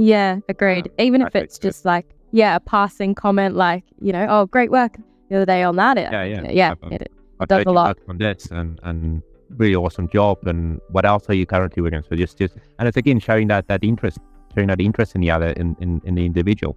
yeah, 0.00 0.38
agreed. 0.48 0.86
Um, 0.86 0.94
Even 0.98 1.20
if 1.22 1.36
it's 1.36 1.58
just 1.58 1.84
like, 1.84 2.06
yeah, 2.32 2.56
a 2.56 2.60
passing 2.60 3.14
comment 3.14 3.54
like, 3.54 3.84
you 4.00 4.12
know, 4.12 4.26
oh, 4.30 4.46
great 4.46 4.70
work 4.70 4.96
the 5.28 5.36
other 5.36 5.46
day 5.46 5.62
on 5.62 5.76
that. 5.76 5.98
It, 5.98 6.10
yeah, 6.10 6.24
yeah. 6.24 6.50
Yeah, 6.50 6.74
i 6.82 6.94
it, 6.94 7.02
it 7.02 7.48
does 7.48 7.66
a 7.66 7.70
lot. 7.70 7.98
On 8.08 8.16
this 8.16 8.46
and, 8.50 8.80
and 8.82 9.22
really 9.50 9.74
awesome 9.74 10.08
job. 10.08 10.38
And 10.46 10.80
what 10.90 11.04
else 11.04 11.28
are 11.28 11.34
you 11.34 11.44
currently 11.44 11.82
working 11.82 11.98
on? 11.98 12.04
So 12.08 12.16
just, 12.16 12.38
just, 12.38 12.56
and 12.78 12.88
it's 12.88 12.96
again 12.96 13.20
showing 13.20 13.48
that, 13.48 13.68
that 13.68 13.84
interest, 13.84 14.18
showing 14.54 14.68
that 14.68 14.80
interest 14.80 15.14
in 15.14 15.20
the 15.20 15.30
other, 15.30 15.50
in, 15.50 15.76
in, 15.80 16.00
in 16.04 16.14
the 16.14 16.24
individual, 16.24 16.76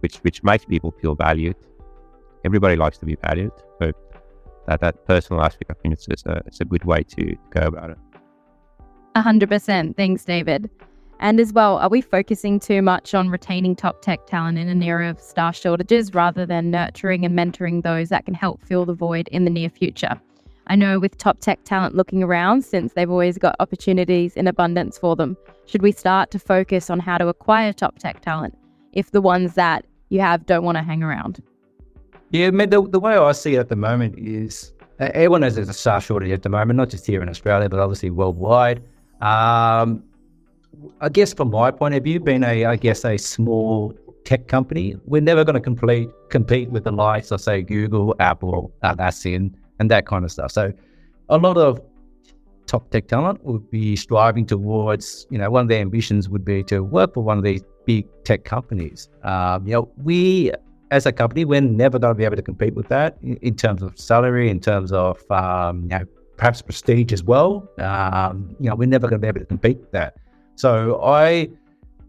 which, 0.00 0.18
which 0.18 0.42
makes 0.44 0.64
people 0.64 0.92
feel 1.00 1.14
valued. 1.14 1.56
Everybody 2.44 2.76
likes 2.76 2.98
to 2.98 3.06
be 3.06 3.16
valued. 3.16 3.52
So 3.80 3.92
that, 4.66 4.80
that 4.80 5.04
personal 5.06 5.42
aspect, 5.42 5.70
I 5.70 5.74
think 5.74 5.94
it's, 5.94 6.06
just 6.06 6.26
a, 6.26 6.42
it's 6.46 6.60
a 6.60 6.64
good 6.64 6.84
way 6.84 7.02
to 7.02 7.36
go 7.50 7.62
about 7.62 7.90
it. 7.90 7.98
A 9.14 9.22
hundred 9.22 9.48
percent. 9.48 9.96
Thanks, 9.96 10.24
David. 10.24 10.70
And 11.20 11.38
as 11.38 11.52
well, 11.52 11.78
are 11.78 11.88
we 11.88 12.00
focusing 12.00 12.58
too 12.58 12.82
much 12.82 13.14
on 13.14 13.28
retaining 13.28 13.76
top 13.76 14.02
tech 14.02 14.26
talent 14.26 14.58
in 14.58 14.68
an 14.68 14.82
era 14.82 15.08
of 15.08 15.20
staff 15.20 15.56
shortages 15.56 16.12
rather 16.14 16.44
than 16.44 16.72
nurturing 16.72 17.24
and 17.24 17.38
mentoring 17.38 17.84
those 17.84 18.08
that 18.08 18.24
can 18.24 18.34
help 18.34 18.60
fill 18.64 18.84
the 18.84 18.94
void 18.94 19.28
in 19.28 19.44
the 19.44 19.50
near 19.50 19.68
future? 19.68 20.20
I 20.66 20.74
know 20.74 20.98
with 20.98 21.18
top 21.18 21.38
tech 21.40 21.62
talent 21.64 21.94
looking 21.94 22.22
around, 22.22 22.64
since 22.64 22.94
they've 22.94 23.10
always 23.10 23.38
got 23.38 23.54
opportunities 23.60 24.36
in 24.36 24.48
abundance 24.48 24.98
for 24.98 25.14
them, 25.14 25.36
should 25.66 25.82
we 25.82 25.92
start 25.92 26.30
to 26.32 26.38
focus 26.38 26.90
on 26.90 26.98
how 26.98 27.18
to 27.18 27.28
acquire 27.28 27.72
top 27.72 27.98
tech 27.98 28.20
talent 28.20 28.56
if 28.92 29.12
the 29.12 29.20
ones 29.20 29.54
that 29.54 29.84
you 30.08 30.20
have 30.20 30.46
don't 30.46 30.64
want 30.64 30.76
to 30.76 30.82
hang 30.82 31.02
around? 31.02 31.40
Yeah, 32.32 32.46
I 32.46 32.50
mean, 32.50 32.70
the, 32.70 32.80
the 32.88 32.98
way 32.98 33.14
I 33.14 33.32
see 33.32 33.56
it 33.56 33.58
at 33.58 33.68
the 33.68 33.76
moment 33.76 34.18
is 34.18 34.72
uh, 34.98 35.10
everyone 35.12 35.42
knows 35.42 35.54
there's 35.54 35.68
a 35.68 35.74
staff 35.74 36.06
shortage 36.06 36.32
at 36.32 36.42
the 36.42 36.48
moment, 36.48 36.78
not 36.78 36.88
just 36.88 37.06
here 37.06 37.22
in 37.22 37.28
Australia, 37.28 37.68
but 37.68 37.78
obviously 37.78 38.08
worldwide. 38.08 38.82
Um, 39.20 40.02
I 41.02 41.10
guess 41.10 41.34
from 41.34 41.50
my 41.50 41.70
point 41.70 41.94
of 41.94 42.02
view, 42.02 42.20
being 42.20 42.42
a 42.42 42.64
I 42.64 42.76
guess 42.76 43.04
a 43.04 43.18
small 43.18 43.94
tech 44.24 44.48
company, 44.48 44.96
we're 45.04 45.20
never 45.20 45.44
going 45.44 45.54
to 45.54 45.60
complete 45.60 46.08
compete 46.30 46.70
with 46.70 46.84
the 46.84 46.90
likes 46.90 47.30
of 47.30 47.42
say 47.42 47.60
Google, 47.60 48.16
Apple, 48.18 48.72
Atlassian, 48.82 49.52
and 49.78 49.90
that 49.90 50.06
kind 50.06 50.24
of 50.24 50.32
stuff. 50.32 50.52
So 50.52 50.72
a 51.28 51.36
lot 51.36 51.58
of 51.58 51.82
top 52.66 52.88
tech 52.90 53.08
talent 53.08 53.44
would 53.44 53.70
be 53.70 53.94
striving 53.94 54.46
towards, 54.46 55.26
you 55.28 55.36
know, 55.36 55.50
one 55.50 55.62
of 55.62 55.68
their 55.68 55.82
ambitions 55.82 56.30
would 56.30 56.46
be 56.46 56.62
to 56.64 56.82
work 56.82 57.12
for 57.12 57.22
one 57.22 57.36
of 57.36 57.44
these 57.44 57.62
big 57.84 58.06
tech 58.24 58.44
companies. 58.44 59.10
Um, 59.22 59.66
you 59.66 59.74
know, 59.74 59.90
we 60.02 60.52
as 60.92 61.06
a 61.06 61.12
company, 61.12 61.46
we're 61.46 61.62
never 61.62 61.98
going 61.98 62.14
to 62.14 62.18
be 62.18 62.24
able 62.24 62.36
to 62.36 62.42
compete 62.42 62.74
with 62.74 62.88
that 62.88 63.16
in, 63.22 63.56
terms 63.56 63.82
of 63.82 63.98
salary, 63.98 64.50
in 64.50 64.60
terms 64.60 64.92
of 64.92 65.18
um, 65.30 65.84
you 65.84 65.88
know, 65.88 66.04
perhaps 66.36 66.60
prestige 66.60 67.12
as 67.14 67.24
well. 67.24 67.66
Um, 67.78 68.54
you 68.60 68.68
know, 68.68 68.76
we're 68.76 68.88
never 68.88 69.08
going 69.08 69.20
to 69.20 69.24
be 69.24 69.28
able 69.28 69.40
to 69.40 69.46
compete 69.46 69.80
with 69.80 69.90
that. 69.92 70.18
So 70.56 71.00
I, 71.02 71.48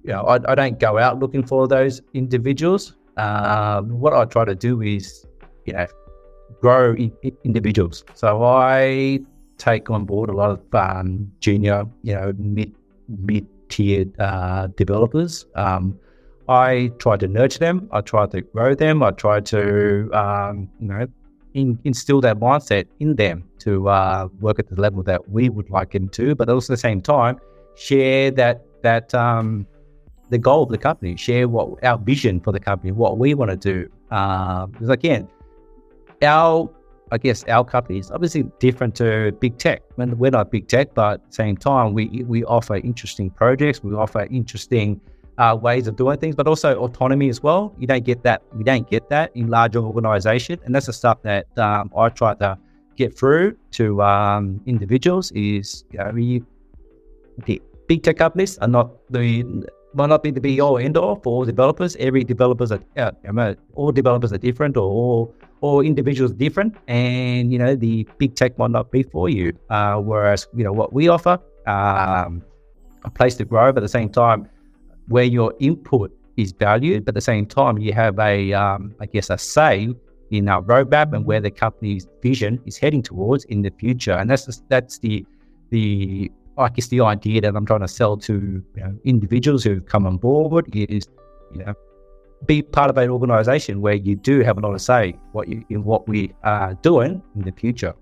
you 0.04 0.12
know, 0.14 0.24
I, 0.24 0.36
I 0.52 0.56
don't 0.56 0.80
go 0.80 0.98
out 0.98 1.18
looking 1.18 1.44
for 1.46 1.66
those 1.66 2.02
individuals. 2.14 2.98
Um, 3.16 4.02
what 4.02 4.14
I 4.14 4.26
try 4.26 4.44
to 4.44 4.56
do 4.56 4.82
is, 4.82 5.26
you 5.66 5.74
know, 5.74 5.88
grow 6.60 6.94
in, 6.94 7.14
in 7.22 7.38
individuals. 7.46 8.04
So 8.16 8.44
I 8.44 9.20
take 9.58 9.90
on 9.90 10.04
board 10.04 10.30
a 10.30 10.34
lot 10.34 10.52
of 10.52 10.76
um, 10.76 11.32
junior, 11.40 11.86
you 12.02 12.16
know, 12.16 12.34
mid 12.38 12.76
mid 13.08 13.48
tiered 13.70 14.14
uh, 14.20 14.68
developers. 14.76 15.46
Um, 15.56 15.98
I 16.50 16.92
try 17.00 17.18
to 17.18 17.28
nurture 17.28 17.60
them. 17.60 17.88
I 17.92 18.02
try 18.02 18.26
to 18.28 18.42
grow 18.42 18.76
them. 18.76 19.02
I 19.02 19.12
try 19.12 19.40
to, 19.40 20.10
um, 20.14 20.70
you 20.80 20.88
know, 20.88 21.08
in, 21.54 21.80
instill 21.84 22.20
that 22.22 22.40
mindset 22.40 22.88
in 23.00 23.16
them 23.16 23.44
to 23.60 23.88
uh, 23.88 24.28
work 24.40 24.60
at 24.60 24.68
the 24.68 24.80
level 24.80 25.04
that 25.04 25.30
we 25.30 25.50
would 25.50 25.70
like 25.70 25.92
them 25.92 26.10
to, 26.10 26.36
but 26.36 26.50
also 26.50 26.74
at 26.74 26.78
the 26.78 26.82
same 26.82 27.02
time 27.02 27.38
share 27.76 28.32
that 28.32 28.64
that 28.82 29.14
um, 29.14 29.66
the 30.30 30.38
goal 30.38 30.64
of 30.64 30.70
the 30.70 30.78
company, 30.78 31.16
share 31.16 31.48
what 31.48 31.84
our 31.84 31.98
vision 31.98 32.40
for 32.40 32.52
the 32.52 32.60
company, 32.60 32.92
what 32.92 33.18
we 33.18 33.34
want 33.34 33.52
to 33.52 33.58
do. 33.58 33.90
Uh, 34.12 34.66
because 34.68 34.90
again, 34.90 35.28
our 36.22 36.70
I 37.12 37.18
guess 37.18 37.44
our 37.48 37.64
company 37.64 38.00
is 38.00 38.10
obviously 38.12 38.44
different 38.60 38.96
to 38.96 39.32
big 39.40 39.58
tech. 39.58 39.84
When 39.96 40.18
we're 40.18 40.32
not 40.32 40.52
big 40.52 40.68
tech, 40.68 40.94
but 40.96 41.14
at 41.14 41.28
the 41.28 41.34
same 41.34 41.58
time, 41.58 41.94
we 41.94 42.24
we 42.28 42.44
offer 42.46 42.76
interesting 42.76 43.30
projects. 43.30 43.84
We 43.84 43.94
offer 43.94 44.28
interesting 44.32 45.00
uh, 45.38 45.58
ways 45.60 45.88
of 45.88 45.96
doing 45.96 46.18
things, 46.18 46.36
but 46.36 46.48
also 46.48 46.80
autonomy 46.80 47.30
as 47.30 47.42
well. 47.42 47.74
You 47.78 47.88
don't 47.88 48.06
get 48.06 48.24
that. 48.24 48.44
You 48.58 48.64
don't 48.64 48.90
get 48.90 49.10
that 49.10 49.32
in 49.36 49.48
larger 49.48 49.80
organization, 49.80 50.60
and 50.66 50.74
that's 50.74 50.88
the 50.88 50.94
stuff 50.94 51.22
that 51.24 51.46
um, 51.58 51.92
I 51.98 52.10
try 52.10 52.36
to 52.36 52.58
get 52.96 53.18
through 53.18 53.58
to 53.72 54.02
um, 54.02 54.62
individuals. 54.66 55.32
Is 55.32 55.86
you 55.92 56.00
know, 56.00 56.12
the 57.46 57.62
big 57.88 58.04
tech 58.04 58.18
companies 58.18 58.58
are 58.60 58.68
not 58.68 58.92
the 59.12 59.44
might 59.96 60.08
not 60.08 60.24
be 60.24 60.32
the 60.32 60.42
be 60.42 60.60
all 60.60 60.78
end 60.78 60.98
all 60.98 61.16
for 61.16 61.34
all 61.34 61.46
developers. 61.46 61.96
Every 61.98 62.24
developers 62.24 62.72
are 62.72 62.82
uh, 62.98 63.12
all 63.76 63.92
developers 63.92 64.34
are 64.34 64.38
different, 64.38 64.78
or 64.78 65.30
all 65.62 65.82
individuals 65.82 66.34
different, 66.34 66.76
and 66.88 67.52
you 67.52 67.58
know 67.58 67.76
the 67.76 68.08
big 68.18 68.36
tech 68.36 68.58
might 68.58 68.72
not 68.72 68.92
be 68.92 69.04
for 69.04 69.30
you. 69.30 69.54
Uh, 69.70 69.96
whereas 69.98 70.48
you 70.56 70.64
know 70.64 70.74
what 70.74 70.94
we 70.94 71.08
offer, 71.08 71.40
um, 71.68 72.44
a 73.04 73.10
place 73.10 73.36
to 73.36 73.46
grow, 73.46 73.72
but 73.72 73.82
at 73.82 73.86
the 73.86 73.90
same 73.90 74.10
time 74.10 74.50
where 75.08 75.24
your 75.24 75.54
input 75.60 76.12
is 76.38 76.52
valued, 76.52 77.06
but 77.06 77.12
at 77.12 77.16
the 77.16 77.22
same 77.22 77.46
time, 77.46 77.78
you 77.78 77.94
have 77.94 78.18
a, 78.20 78.54
um, 78.54 78.96
I 79.00 79.06
guess, 79.06 79.30
a 79.30 79.38
say 79.38 79.94
in 80.32 80.50
our 80.50 80.62
roadmap 80.64 81.14
and 81.14 81.26
where 81.26 81.40
the 81.40 81.52
company's 81.52 82.08
vision 82.22 82.60
is 82.66 82.78
heading 82.78 83.04
towards 83.04 83.46
in 83.46 83.62
the 83.62 83.72
future. 83.78 84.14
And 84.14 84.30
that's 84.30 84.46
just, 84.46 84.64
that's 84.70 85.00
the 85.00 85.26
the 85.70 86.32
I 86.58 86.70
guess 86.70 86.88
the 86.88 87.02
idea 87.02 87.42
that 87.42 87.56
I'm 87.56 87.66
trying 87.66 87.82
to 87.82 87.88
sell 87.88 88.16
to 88.18 88.34
you 88.76 88.84
know, 88.84 88.96
individuals 89.06 89.64
who've 89.64 89.86
come 89.86 90.06
on 90.06 90.18
board 90.18 90.70
is, 90.76 91.08
you 91.52 91.64
know, 91.64 91.74
be 92.46 92.62
part 92.62 92.90
of 92.90 92.98
an 92.98 93.10
organization 93.10 93.82
where 93.82 93.96
you 93.96 94.16
do 94.16 94.42
have 94.42 94.58
a 94.58 94.62
lot 94.62 94.74
of 94.74 94.82
say 94.82 95.18
what 95.32 95.48
you, 95.48 95.64
in 95.70 95.84
what 95.84 96.08
we 96.08 96.32
are 96.44 96.76
doing 96.76 97.22
in 97.36 97.42
the 97.42 97.52
future. 97.52 97.94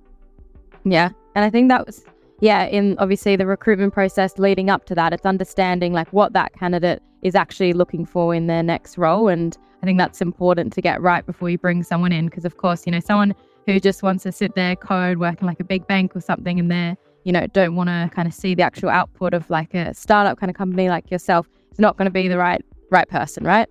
Yeah, 0.83 1.09
and 1.35 1.45
I 1.45 1.49
think 1.49 1.69
that 1.69 1.85
was 1.85 2.03
yeah, 2.41 2.65
in 2.65 2.95
obviously 2.97 3.35
the 3.35 3.45
recruitment 3.45 3.93
process 3.93 4.37
leading 4.39 4.69
up 4.69 4.85
to 4.85 4.95
that, 4.95 5.13
it's 5.13 5.25
understanding 5.25 5.93
like 5.93 6.11
what 6.11 6.33
that 6.33 6.53
candidate 6.53 7.01
is 7.21 7.35
actually 7.35 7.73
looking 7.73 8.03
for 8.03 8.33
in 8.33 8.47
their 8.47 8.63
next 8.63 8.97
role. 8.97 9.27
And 9.27 9.55
I 9.83 9.85
think 9.85 9.99
that's 9.99 10.21
important 10.21 10.73
to 10.73 10.81
get 10.81 10.99
right 11.01 11.23
before 11.23 11.51
you 11.51 11.59
bring 11.59 11.83
someone 11.83 12.11
in. 12.11 12.25
Because, 12.25 12.43
of 12.43 12.57
course, 12.57 12.85
you 12.87 12.91
know, 12.91 12.99
someone 12.99 13.35
who 13.67 13.79
just 13.79 14.01
wants 14.01 14.23
to 14.23 14.31
sit 14.31 14.55
there, 14.55 14.75
code, 14.75 15.19
working 15.19 15.47
like 15.47 15.59
a 15.59 15.63
big 15.63 15.85
bank 15.85 16.15
or 16.15 16.21
something, 16.21 16.59
and 16.59 16.71
they're, 16.71 16.97
you 17.23 17.31
know, 17.31 17.45
don't 17.47 17.75
want 17.75 17.89
to 17.89 18.09
kind 18.13 18.27
of 18.27 18.33
see 18.33 18.55
the 18.55 18.63
actual 18.63 18.89
output 18.89 19.35
of 19.35 19.47
like 19.51 19.75
a 19.75 19.93
startup 19.93 20.39
kind 20.39 20.49
of 20.49 20.55
company 20.55 20.89
like 20.89 21.11
yourself, 21.11 21.47
it's 21.69 21.79
not 21.79 21.95
going 21.95 22.05
to 22.07 22.11
be 22.11 22.27
the 22.27 22.39
right 22.39 22.65
right 22.89 23.07
person, 23.07 23.43
right? 23.43 23.69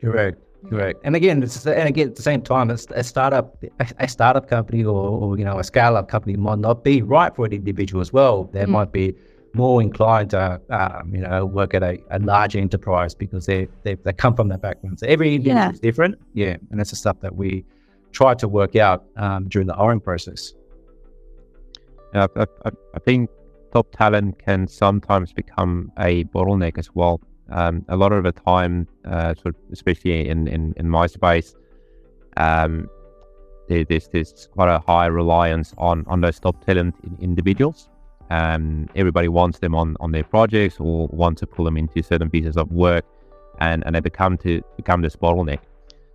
Correct. 0.00 0.38
Correct. 0.68 1.00
And 1.04 1.16
again, 1.16 1.42
it's, 1.42 1.66
and 1.66 1.88
again, 1.88 2.08
at 2.08 2.16
the 2.16 2.22
same 2.22 2.42
time, 2.42 2.70
it's 2.70 2.86
a 2.90 3.02
startup, 3.02 3.62
a 3.98 4.08
startup 4.08 4.48
company 4.48 4.84
or, 4.84 4.94
or 4.94 5.38
you 5.38 5.44
know, 5.44 5.58
a 5.58 5.64
scale 5.64 5.96
up 5.96 6.08
company 6.08 6.36
might 6.36 6.58
not 6.58 6.84
be 6.84 7.02
right 7.02 7.34
for 7.34 7.46
an 7.46 7.52
individual 7.52 8.00
as 8.00 8.12
well. 8.12 8.44
They 8.44 8.64
mm. 8.64 8.68
might 8.68 8.92
be 8.92 9.14
more 9.54 9.80
inclined 9.82 10.30
to, 10.30 10.60
um, 10.70 11.14
you 11.14 11.22
know, 11.22 11.46
work 11.46 11.74
at 11.74 11.82
a, 11.82 11.98
a 12.10 12.18
large 12.18 12.56
enterprise 12.56 13.14
because 13.14 13.46
they, 13.46 13.68
they, 13.82 13.94
they 13.94 14.12
come 14.12 14.34
from 14.36 14.48
that 14.48 14.60
background. 14.60 15.00
So 15.00 15.06
every 15.06 15.34
individual 15.34 15.62
yeah. 15.62 15.72
is 15.72 15.80
different. 15.80 16.16
Yeah. 16.34 16.56
And 16.70 16.78
that's 16.78 16.90
the 16.90 16.96
stuff 16.96 17.20
that 17.20 17.34
we 17.34 17.64
try 18.12 18.34
to 18.34 18.46
work 18.46 18.76
out 18.76 19.04
um, 19.16 19.48
during 19.48 19.66
the 19.66 19.74
hiring 19.74 20.00
process. 20.00 20.52
Yeah, 22.14 22.26
I, 22.36 22.46
I, 22.64 22.70
I 22.94 22.98
think 22.98 23.30
top 23.72 23.90
talent 23.92 24.38
can 24.44 24.68
sometimes 24.68 25.32
become 25.32 25.90
a 25.98 26.24
bottleneck 26.24 26.76
as 26.76 26.94
well. 26.94 27.20
Um, 27.50 27.84
a 27.88 27.96
lot 27.96 28.12
of 28.12 28.24
the 28.24 28.32
time, 28.32 28.86
uh, 29.04 29.34
sort 29.34 29.54
of 29.54 29.56
especially 29.72 30.28
in, 30.28 30.48
in, 30.48 30.74
in 30.76 30.88
my 30.88 31.06
space, 31.06 31.54
um, 32.36 32.88
there, 33.68 33.84
there's, 33.84 34.08
there's 34.08 34.48
quite 34.52 34.68
a 34.68 34.78
high 34.78 35.06
reliance 35.06 35.74
on, 35.78 36.04
on 36.06 36.20
those 36.20 36.38
top 36.38 36.64
talent 36.64 36.94
individuals. 37.20 37.88
Um, 38.30 38.88
everybody 38.94 39.28
wants 39.28 39.58
them 39.58 39.74
on, 39.74 39.96
on 39.98 40.12
their 40.12 40.22
projects 40.22 40.76
or 40.78 41.08
wants 41.08 41.40
to 41.40 41.46
pull 41.46 41.64
them 41.64 41.76
into 41.76 42.02
certain 42.02 42.30
pieces 42.30 42.56
of 42.56 42.70
work, 42.70 43.04
and, 43.60 43.82
and 43.84 43.94
they 43.94 44.00
become 44.00 44.38
to 44.38 44.62
become 44.76 45.02
this 45.02 45.16
bottleneck. 45.16 45.58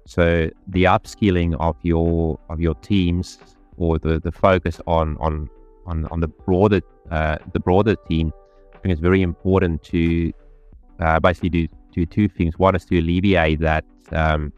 So 0.08 0.50
the 0.68 0.84
upskilling 0.84 1.56
of 1.60 1.76
your 1.82 2.40
of 2.50 2.62
your 2.62 2.76
teams 2.76 3.40
or 3.78 3.98
the, 4.00 4.20
the 4.20 4.32
focus 4.32 4.80
on 4.86 5.18
on 5.20 5.50
on, 5.88 6.06
on 6.06 6.20
the 6.20 6.28
broader 6.28 6.82
uh, 7.12 7.38
the 7.54 7.60
broader 7.60 7.96
team, 8.08 8.32
I 8.74 8.78
think 8.78 8.94
it's 8.94 9.02
very 9.02 9.22
important 9.22 9.84
to 9.86 10.32
uh, 11.00 11.20
basically 11.20 11.50
do, 11.50 11.68
do 11.92 12.06
two 12.06 12.28
things. 12.28 12.58
One 12.58 12.76
is 12.76 12.86
to 12.86 13.00
alleviate 13.00 13.60
that 13.62 13.86
um, 14.12 14.54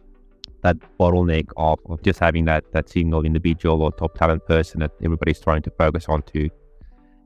that 0.64 0.78
bottleneck 1.00 1.48
of, 1.58 1.80
of 1.88 2.02
just 2.02 2.20
having 2.20 2.46
that 2.46 2.64
that 2.74 2.90
single 2.90 3.24
individual 3.26 3.82
or 3.84 3.92
top 3.92 4.18
talent 4.18 4.46
person 4.46 4.80
that 4.82 4.92
everybody's 5.04 5.40
trying 5.40 5.62
to 5.64 5.72
focus 5.72 6.06
on 6.10 6.22
to, 6.34 6.50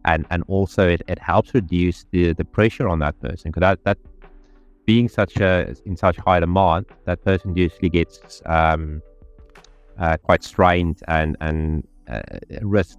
and 0.06 0.26
and 0.30 0.44
also 0.48 0.88
it, 0.88 1.02
it 1.08 1.20
helps 1.20 1.54
reduce 1.54 2.06
the, 2.12 2.34
the 2.34 2.46
pressure 2.46 2.88
on 2.88 3.00
that 3.00 3.20
person 3.22 3.52
because 3.52 3.62
that 3.62 3.84
that 3.84 3.98
being 4.86 5.08
such 5.08 5.38
a 5.38 5.76
in 5.86 5.96
such 5.96 6.18
high 6.18 6.40
demand, 6.40 6.86
that 7.06 7.24
person 7.24 7.56
usually 7.56 7.90
gets 7.90 8.42
um, 8.46 9.02
uh, 10.00 10.18
quite 10.18 10.44
strained 10.44 11.00
and 11.08 11.38
and 11.42 11.88
uh, 12.10 12.22
risk 12.62 12.98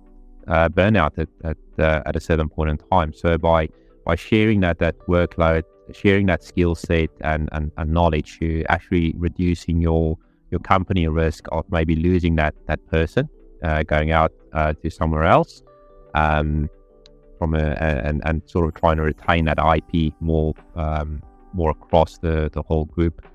uh, 0.48 0.68
burnout 0.68 1.18
at 1.18 1.29
at, 1.44 1.57
uh, 1.79 2.03
at 2.07 2.16
a 2.16 2.20
certain 2.20 2.48
point 2.48 2.70
in 2.70 2.79
time. 2.90 3.12
So 3.12 3.37
by 3.38 3.68
by 4.05 4.16
sharing 4.16 4.61
that 4.61 4.79
that 4.79 4.98
workload 5.01 5.64
sharing 5.94 6.26
that 6.26 6.42
skill 6.42 6.74
set 6.74 7.11
and, 7.20 7.48
and, 7.52 7.70
and 7.76 7.90
knowledge, 7.90 8.38
you're 8.40 8.64
actually 8.68 9.14
reducing 9.16 9.81
your 9.81 10.18
your 10.50 10.61
company 10.61 11.09
risk 11.09 11.46
of 11.50 11.64
maybe 11.70 11.96
losing 11.96 12.37
that 12.37 12.55
that 12.66 12.87
person 12.88 13.28
uh, 13.62 13.83
going 13.85 14.11
out 14.12 14.33
uh, 14.52 14.74
to 14.74 14.90
somewhere 14.90 15.24
else 15.24 15.62
um, 16.14 16.68
from 17.38 17.55
a, 17.55 17.76
and 17.81 18.20
and 18.26 18.42
sort 18.46 18.66
of 18.66 18.74
trying 18.74 18.96
to 18.96 19.02
retain 19.02 19.46
that 19.46 19.59
IP 19.59 20.12
more 20.20 20.55
um, 20.76 21.22
more 21.55 21.70
across 21.70 22.18
the, 22.18 22.50
the 22.52 22.62
whole 22.62 22.85
group. 22.87 23.26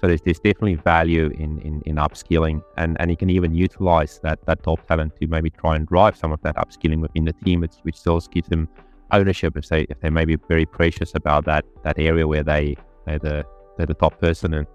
So 0.00 0.06
there's, 0.08 0.22
there's 0.22 0.40
definitely 0.40 0.74
value 0.74 1.26
in, 1.38 1.60
in, 1.60 1.82
in 1.86 1.96
upskilling 1.96 2.62
and, 2.76 2.96
and 3.00 3.10
you 3.10 3.16
can 3.16 3.30
even 3.30 3.54
utilize 3.54 4.18
that, 4.22 4.44
that 4.46 4.62
top 4.62 4.84
talent 4.86 5.14
to 5.20 5.26
maybe 5.28 5.50
try 5.50 5.76
and 5.76 5.86
drive 5.86 6.16
some 6.16 6.32
of 6.32 6.40
that 6.42 6.56
upskilling 6.56 7.00
within 7.00 7.24
the 7.24 7.32
team, 7.32 7.60
which, 7.60 7.74
which 7.82 7.96
still 7.96 8.18
gives 8.20 8.48
them 8.48 8.68
ownership 9.12 9.56
if 9.56 9.68
they 9.68 9.82
if 9.82 10.00
they 10.00 10.10
may 10.10 10.24
be 10.24 10.36
very 10.48 10.66
precious 10.66 11.14
about 11.14 11.44
that 11.44 11.64
that 11.84 11.98
area 11.98 12.26
where 12.26 12.42
they 12.42 12.76
they're 13.06 13.18
the 13.18 13.44
they're 13.76 13.86
the 13.86 13.94
top 13.94 14.18
person 14.20 14.54
and 14.54 14.66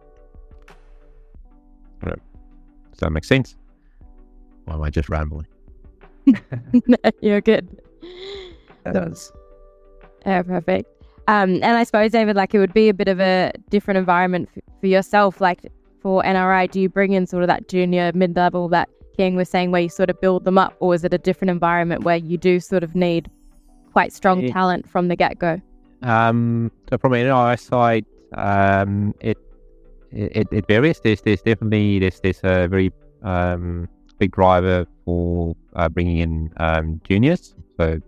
does 2.97 3.01
that 3.01 3.11
make 3.11 3.25
sense? 3.25 3.55
Or 4.65 4.73
am 4.73 4.81
I 4.81 4.89
just 4.89 5.07
rambling? 5.07 5.45
no, 6.25 6.97
you're 7.21 7.41
good. 7.41 7.79
That 8.83 8.95
does. 8.95 9.31
Yeah, 10.25 10.41
perfect. 10.41 10.89
Um, 11.27 11.55
and 11.55 11.77
I 11.77 11.83
suppose, 11.83 12.11
David, 12.11 12.35
like 12.35 12.55
it 12.55 12.59
would 12.59 12.73
be 12.73 12.89
a 12.89 12.93
bit 12.95 13.07
of 13.07 13.19
a 13.19 13.51
different 13.69 13.99
environment 13.99 14.49
f- 14.57 14.63
for 14.79 14.87
yourself. 14.87 15.39
Like 15.39 15.71
for 16.01 16.23
NRI, 16.23 16.71
do 16.71 16.81
you 16.81 16.89
bring 16.89 17.13
in 17.13 17.27
sort 17.27 17.43
of 17.43 17.47
that 17.47 17.67
junior 17.67 18.11
mid 18.15 18.35
level 18.35 18.67
that 18.69 18.89
Kheang 19.17 19.35
was 19.35 19.47
saying, 19.47 19.71
where 19.71 19.81
you 19.81 19.89
sort 19.89 20.09
of 20.09 20.19
build 20.21 20.43
them 20.43 20.57
up, 20.57 20.75
or 20.79 20.95
is 20.95 21.03
it 21.03 21.13
a 21.13 21.19
different 21.19 21.51
environment 21.51 22.03
where 22.03 22.15
you 22.15 22.37
do 22.37 22.59
sort 22.59 22.83
of 22.83 22.95
need 22.95 23.29
quite 23.97 24.13
strong 24.13 24.43
it, 24.43 24.51
talent 24.51 24.87
from 24.87 25.07
the 25.07 25.15
get 25.15 25.39
go? 25.39 25.59
Um, 26.03 26.71
so 26.87 26.99
from 26.99 27.13
an 27.13 27.25
NRI 27.25 27.59
side, 27.59 28.05
um, 28.33 29.15
it 29.21 29.39
it, 30.11 30.47
it 30.51 30.67
varies. 30.67 30.99
There's 31.03 31.21
there's 31.21 31.41
definitely 31.41 31.97
there's 31.97 32.19
there's 32.19 32.41
a 32.43 32.67
very 32.67 32.91
um, 33.23 33.89
big 34.19 34.31
driver 34.31 34.85
for 35.03 35.55
uh, 35.75 35.89
bringing 35.89 36.19
in 36.19 36.53
um, 36.57 37.01
juniors. 37.09 37.55
So 37.77 37.99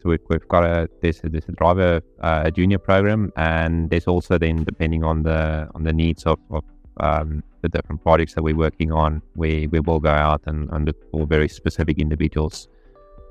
so 0.00 0.08
we've, 0.08 0.24
we've 0.30 0.48
got 0.48 0.64
a 0.64 0.88
there's 1.02 1.20
a, 1.22 1.28
there's 1.28 1.48
a 1.48 1.52
driver 1.52 2.00
uh, 2.22 2.42
a 2.46 2.50
junior 2.50 2.78
program, 2.78 3.30
and 3.36 3.90
there's 3.90 4.06
also 4.06 4.38
then 4.38 4.64
depending 4.64 5.04
on 5.04 5.22
the 5.22 5.68
on 5.74 5.84
the 5.84 5.92
needs 5.92 6.24
of, 6.24 6.38
of 6.50 6.64
um, 6.96 7.42
the 7.60 7.68
different 7.68 8.02
projects 8.02 8.32
that 8.36 8.42
we're 8.42 8.56
working 8.56 8.90
on, 8.90 9.20
we 9.34 9.66
we 9.66 9.80
will 9.80 10.00
go 10.00 10.14
out 10.26 10.40
and, 10.46 10.70
and 10.72 10.86
look 10.86 10.98
for 11.10 11.26
very 11.26 11.48
specific 11.48 11.98
individuals. 11.98 12.68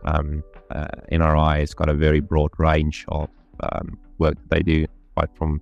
Um, 0.06 0.44
uh, 0.72 0.88
NRI 1.12 1.60
has 1.60 1.74
got 1.74 1.90
a 1.90 1.94
very 1.94 2.20
broad 2.20 2.52
range 2.58 3.06
of 3.10 3.30
um, 3.62 4.00
work 4.18 4.36
that 4.36 4.50
they 4.50 4.62
do, 4.62 4.86
right 5.18 5.30
from 5.36 5.62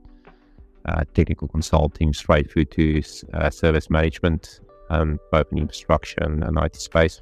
uh, 0.86 1.04
technical 1.14 1.48
consulting 1.48 2.14
straight 2.14 2.52
through 2.52 2.66
to 2.66 3.02
uh, 3.34 3.50
service 3.50 3.90
management, 3.90 4.60
um, 4.90 5.20
both 5.32 5.52
in 5.52 5.58
infrastructure 5.58 6.22
and, 6.22 6.44
and 6.44 6.58
IT 6.58 6.76
space. 6.76 7.22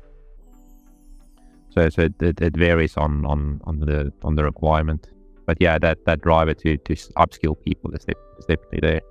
So, 1.69 1.89
so 1.89 2.03
it, 2.03 2.41
it, 2.41 2.55
varies 2.55 2.95
on, 2.95 3.25
on, 3.25 3.59
on 3.65 3.79
the 3.79 4.13
on 4.23 4.35
the 4.35 4.45
requirement, 4.45 5.09
but 5.45 5.57
yeah, 5.59 5.77
that, 5.79 6.05
that 6.05 6.21
driver 6.21 6.53
to, 6.53 6.77
to 6.77 6.93
upskill 7.17 7.61
people 7.65 7.91
is, 7.91 8.05
is 8.39 8.45
definitely 8.45 8.79
there. 8.81 9.01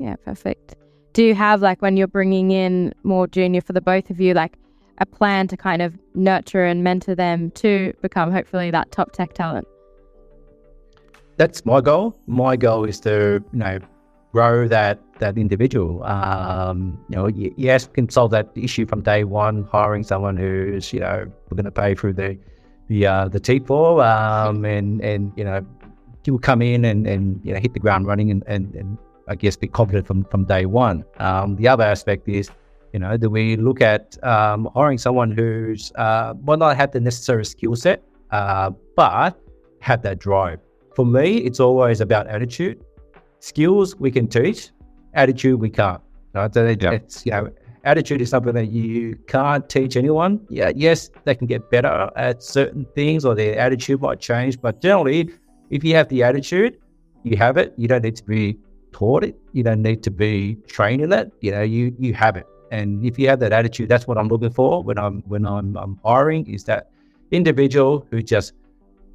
Yeah, 0.00 0.16
perfect. 0.24 0.74
Do 1.12 1.22
you 1.22 1.34
have 1.34 1.62
like 1.62 1.80
when 1.82 1.96
you're 1.96 2.08
bringing 2.08 2.50
in 2.50 2.92
more 3.04 3.26
junior 3.26 3.60
for 3.60 3.72
the 3.72 3.80
both 3.80 4.10
of 4.10 4.20
you, 4.20 4.34
like 4.34 4.58
a 4.98 5.06
plan 5.06 5.48
to 5.48 5.56
kind 5.56 5.82
of 5.82 5.98
nurture 6.14 6.64
and 6.64 6.82
mentor 6.82 7.14
them 7.14 7.50
to 7.52 7.92
become 8.02 8.32
hopefully 8.32 8.70
that 8.70 8.90
top 8.92 9.12
tech 9.12 9.34
talent? 9.34 9.66
That's 11.36 11.66
my 11.66 11.80
goal. 11.80 12.18
My 12.26 12.56
goal 12.56 12.84
is 12.84 12.98
to 13.00 13.44
you 13.52 13.58
know 13.58 13.78
grow 14.32 14.68
that 14.68 15.00
that 15.18 15.38
individual. 15.38 16.02
Um, 16.04 17.02
you 17.08 17.16
know, 17.16 17.28
yes, 17.56 17.88
we 17.88 17.94
can 17.94 18.08
solve 18.08 18.30
that 18.32 18.50
issue 18.54 18.86
from 18.86 19.02
day 19.02 19.24
one, 19.24 19.64
hiring 19.64 20.02
someone 20.02 20.36
who's 20.36 20.92
you 20.92 21.00
know 21.00 21.26
we're 21.48 21.56
going 21.56 21.64
to 21.64 21.70
pay 21.70 21.94
through 21.94 22.14
the 22.14 22.38
the 22.88 23.06
uh, 23.06 23.28
the 23.28 23.40
T4, 23.40 24.04
um, 24.04 24.64
and 24.76 25.00
and 25.00 25.32
you 25.36 25.44
know 25.44 25.64
he 26.24 26.30
will 26.30 26.38
come 26.38 26.62
in 26.62 26.84
and 26.84 27.06
and 27.06 27.40
you 27.44 27.52
know 27.52 27.60
hit 27.60 27.72
the 27.74 27.80
ground 27.80 28.06
running 28.06 28.30
and 28.30 28.42
and, 28.46 28.74
and 28.74 28.98
I 29.28 29.34
guess 29.34 29.56
be 29.56 29.68
confident 29.68 30.06
from 30.06 30.24
from 30.24 30.44
day 30.44 30.66
one. 30.66 31.04
Um, 31.18 31.56
the 31.56 31.68
other 31.68 31.84
aspect 31.84 32.28
is 32.28 32.50
you 32.96 33.00
know, 33.00 33.14
do 33.18 33.28
we 33.28 33.56
look 33.56 33.82
at 33.82 34.16
um, 34.24 34.70
hiring 34.74 34.96
someone 34.96 35.30
who's 35.30 35.92
uh, 35.96 36.32
might 36.42 36.58
not 36.58 36.78
have 36.78 36.92
the 36.92 37.00
necessary 37.00 37.44
skill 37.44 37.76
set, 37.76 38.02
uh, 38.30 38.70
but 38.96 39.38
have 39.80 40.00
that 40.00 40.18
drive? 40.18 40.60
For 40.94 41.04
me, 41.04 41.36
it's 41.48 41.60
always 41.60 42.00
about 42.00 42.26
attitude. 42.26 42.82
Skills 43.40 43.94
we 43.96 44.10
can 44.10 44.28
teach, 44.28 44.70
attitude 45.12 45.60
we 45.60 45.68
can't. 45.68 46.00
Right? 46.32 46.54
So 46.54 46.64
it, 46.64 46.82
It's 46.82 47.26
you 47.26 47.32
know, 47.32 47.50
attitude 47.84 48.22
is 48.22 48.30
something 48.30 48.54
that 48.54 48.68
you 48.68 49.18
can't 49.26 49.68
teach 49.68 49.94
anyone. 49.98 50.46
Yeah, 50.48 50.72
yes, 50.74 51.10
they 51.26 51.34
can 51.34 51.46
get 51.46 51.70
better 51.70 52.10
at 52.16 52.42
certain 52.42 52.86
things, 52.94 53.26
or 53.26 53.34
their 53.34 53.58
attitude 53.58 54.00
might 54.00 54.20
change. 54.20 54.58
But 54.58 54.80
generally, 54.80 55.34
if 55.68 55.84
you 55.84 55.94
have 55.96 56.08
the 56.08 56.22
attitude, 56.22 56.78
you 57.24 57.36
have 57.36 57.58
it. 57.58 57.74
You 57.76 57.88
don't 57.88 58.04
need 58.04 58.16
to 58.16 58.24
be 58.24 58.56
taught 58.92 59.22
it. 59.22 59.36
You 59.52 59.64
don't 59.64 59.82
need 59.82 60.02
to 60.04 60.10
be 60.10 60.56
trained 60.66 61.02
in 61.02 61.12
it. 61.12 61.30
You 61.42 61.50
know, 61.50 61.60
you 61.60 61.94
you 61.98 62.14
have 62.14 62.38
it. 62.38 62.46
And 62.70 63.04
if 63.04 63.18
you 63.18 63.28
have 63.28 63.40
that 63.40 63.52
attitude, 63.52 63.88
that's 63.88 64.06
what 64.06 64.18
I'm 64.18 64.28
looking 64.28 64.50
for 64.50 64.82
when 64.82 64.98
I'm 64.98 65.22
when 65.26 65.46
I'm, 65.46 65.76
I'm 65.76 66.00
hiring 66.04 66.46
is 66.46 66.64
that 66.64 66.90
individual 67.30 68.06
who 68.10 68.22
just 68.22 68.52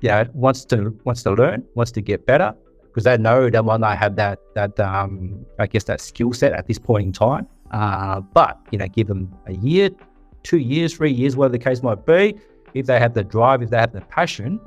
yeah 0.02 0.26
wants 0.34 0.66
to 0.66 0.98
wants 1.04 1.24
to 1.24 1.32
learn, 1.32 1.64
wants 1.76 1.92
to 1.94 2.02
get 2.02 2.26
better, 2.26 2.54
because 2.84 3.04
they 3.04 3.18
know 3.18 3.50
that 3.50 3.64
one 3.64 3.84
I 3.84 3.96
have 3.96 4.16
that 4.16 4.40
that 4.56 4.80
um 4.80 5.46
I 5.60 5.68
guess 5.68 5.84
that 5.86 6.02
skill 6.02 6.34
set 6.34 6.54
at 6.54 6.68
this 6.68 6.80
point 6.80 7.06
in 7.08 7.12
time. 7.14 7.48
Uh, 7.72 8.20
but 8.20 8.60
you 8.72 8.78
know, 8.78 8.88
give 8.88 9.08
them 9.08 9.34
a 9.48 9.54
year, 9.54 9.90
two 10.44 10.58
years, 10.58 10.94
three 10.94 11.12
years, 11.12 11.36
whatever 11.36 11.54
the 11.54 11.64
case 11.64 11.82
might 11.82 12.06
be. 12.06 12.36
If 12.74 12.86
they 12.86 13.00
have 13.00 13.14
the 13.14 13.24
drive, 13.24 13.62
if 13.62 13.70
they 13.70 13.78
have 13.78 13.92
the 13.92 14.02
passion, 14.02 14.60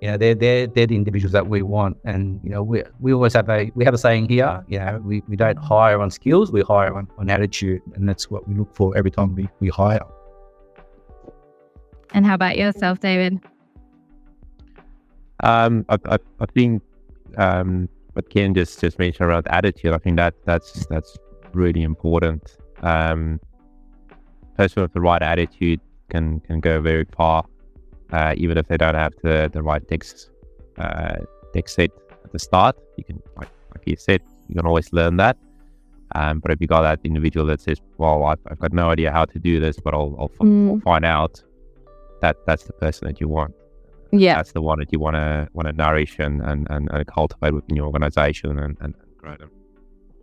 you 0.00 0.08
know, 0.08 0.16
they're 0.16 0.34
they're 0.34 0.66
they're 0.66 0.86
the 0.86 0.94
individuals 0.94 1.32
that 1.32 1.48
we 1.48 1.62
want. 1.62 1.96
And 2.04 2.40
you 2.44 2.50
know, 2.50 2.62
we 2.62 2.82
we 3.00 3.12
always 3.12 3.32
have 3.34 3.48
a 3.48 3.70
we 3.74 3.84
have 3.84 3.94
a 3.94 3.98
saying 3.98 4.28
here. 4.28 4.64
You 4.68 4.78
know, 4.78 5.00
we, 5.04 5.22
we 5.28 5.36
don't 5.36 5.58
hire 5.58 6.00
on 6.00 6.10
skills, 6.10 6.52
we 6.52 6.62
hire 6.62 6.94
on, 6.94 7.08
on 7.18 7.28
attitude, 7.30 7.82
and 7.94 8.08
that's 8.08 8.30
what 8.30 8.48
we 8.48 8.54
look 8.54 8.74
for 8.74 8.96
every 8.96 9.10
time 9.10 9.34
we, 9.34 9.48
we 9.60 9.68
hire. 9.68 10.00
And 12.14 12.24
how 12.24 12.34
about 12.34 12.56
yourself, 12.56 13.00
David? 13.00 13.40
Um, 15.40 15.84
I, 15.88 15.98
I, 16.06 16.18
I 16.40 16.46
think 16.46 16.82
um, 17.36 17.88
what 18.12 18.30
Kheang 18.30 18.54
just 18.54 18.80
just 18.80 18.98
mentioned 18.98 19.28
around 19.28 19.48
attitude, 19.48 19.92
I 19.92 19.98
think 19.98 20.16
that 20.16 20.34
that's 20.44 20.86
that's 20.86 21.16
really 21.52 21.82
important. 21.82 22.56
Um, 22.82 23.40
person 24.56 24.82
with 24.82 24.92
the 24.92 25.00
right 25.00 25.22
attitude 25.22 25.80
can 26.08 26.40
can 26.40 26.60
go 26.60 26.80
very 26.80 27.06
far 27.16 27.44
uh, 28.12 28.34
even 28.36 28.58
if 28.58 28.68
they 28.68 28.76
don't 28.76 28.94
have 28.94 29.12
the, 29.22 29.50
the 29.52 29.62
right 29.62 29.86
text 29.88 30.30
uh, 30.78 31.16
text 31.52 31.76
set 31.76 31.90
at 32.24 32.32
the 32.32 32.38
start. 32.38 32.76
You 32.96 33.04
can, 33.04 33.22
like, 33.36 33.50
like 33.74 33.86
you 33.86 33.96
said, 33.96 34.20
you 34.48 34.54
can 34.54 34.66
always 34.66 34.92
learn 34.92 35.16
that. 35.16 35.36
Um, 36.14 36.40
but 36.40 36.50
if 36.50 36.60
you 36.60 36.66
got 36.66 36.82
that 36.82 37.00
individual 37.04 37.46
that 37.46 37.60
says, 37.60 37.80
"Well, 37.98 38.24
I've, 38.24 38.40
I've 38.46 38.58
got 38.58 38.72
no 38.72 38.90
idea 38.90 39.12
how 39.12 39.26
to 39.26 39.38
do 39.38 39.60
this, 39.60 39.78
but 39.78 39.92
I'll, 39.92 40.16
I'll, 40.18 40.28
mm. 40.46 40.70
I'll, 40.70 40.80
find 40.80 41.04
out," 41.04 41.42
that 42.22 42.36
that's 42.46 42.64
the 42.64 42.72
person 42.72 43.08
that 43.08 43.20
you 43.20 43.28
want. 43.28 43.54
Yeah, 44.10 44.36
that's 44.36 44.52
the 44.52 44.62
one 44.62 44.78
that 44.78 44.90
you 44.90 44.98
want 44.98 45.16
to 45.16 45.48
want 45.52 45.68
to 45.68 45.72
nourish 45.74 46.18
and, 46.18 46.40
and, 46.40 46.66
and, 46.70 46.88
and, 46.90 47.06
cultivate 47.06 47.52
within 47.52 47.76
your 47.76 47.86
organization 47.86 48.58
and, 48.58 48.78
and 48.80 48.94
grow 49.18 49.36
them. 49.36 49.50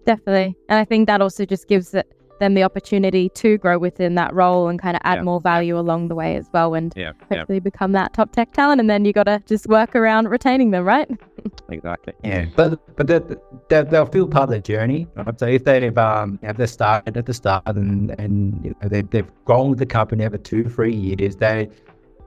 Definitely, 0.08 0.56
and 0.70 0.80
I 0.80 0.86
think 0.86 1.06
that 1.06 1.22
also 1.22 1.46
just 1.46 1.68
gives 1.68 1.94
it 1.94 2.12
them 2.40 2.54
the 2.54 2.64
opportunity 2.64 3.30
to 3.30 3.58
grow 3.58 3.78
within 3.78 4.16
that 4.16 4.34
role 4.34 4.68
and 4.68 4.82
kind 4.82 4.96
of 4.96 5.02
add 5.04 5.16
yeah. 5.16 5.22
more 5.24 5.40
value 5.40 5.78
along 5.78 6.08
the 6.08 6.16
way 6.16 6.36
as 6.36 6.50
well 6.54 6.74
and 6.74 6.94
yeah. 6.96 7.12
hopefully 7.32 7.58
yeah. 7.58 7.60
become 7.60 7.92
that 7.94 8.14
top 8.14 8.32
tech 8.32 8.52
talent 8.54 8.80
and 8.80 8.90
then 8.90 9.06
you 9.06 9.14
got 9.14 9.24
to 9.24 9.42
just 9.46 9.68
work 9.68 9.96
around 9.96 10.28
retaining 10.28 10.72
them 10.72 10.84
right 10.84 11.10
exactly 11.70 12.14
yeah 12.24 12.46
but 12.56 12.80
but 12.96 13.08
they're, 13.08 13.84
they'll 13.84 14.06
feel 14.06 14.28
part 14.28 14.44
of 14.44 14.50
the 14.50 14.60
journey 14.60 15.08
right? 15.16 15.40
so 15.40 15.46
if 15.46 15.64
they've 15.64 15.98
um 15.98 16.40
have 16.44 16.58
they 16.58 16.66
started 16.66 17.16
at 17.18 17.26
the 17.26 17.34
start 17.34 17.64
and 17.68 18.18
and 18.20 18.66
you 18.66 18.76
know, 18.82 18.90
they, 18.90 19.02
they've 19.02 19.30
grown 19.46 19.70
with 19.70 19.80
the 19.80 19.86
company 19.86 20.26
over 20.26 20.38
two 20.38 20.68
three 20.70 20.94
years 20.94 21.36
they 21.36 21.70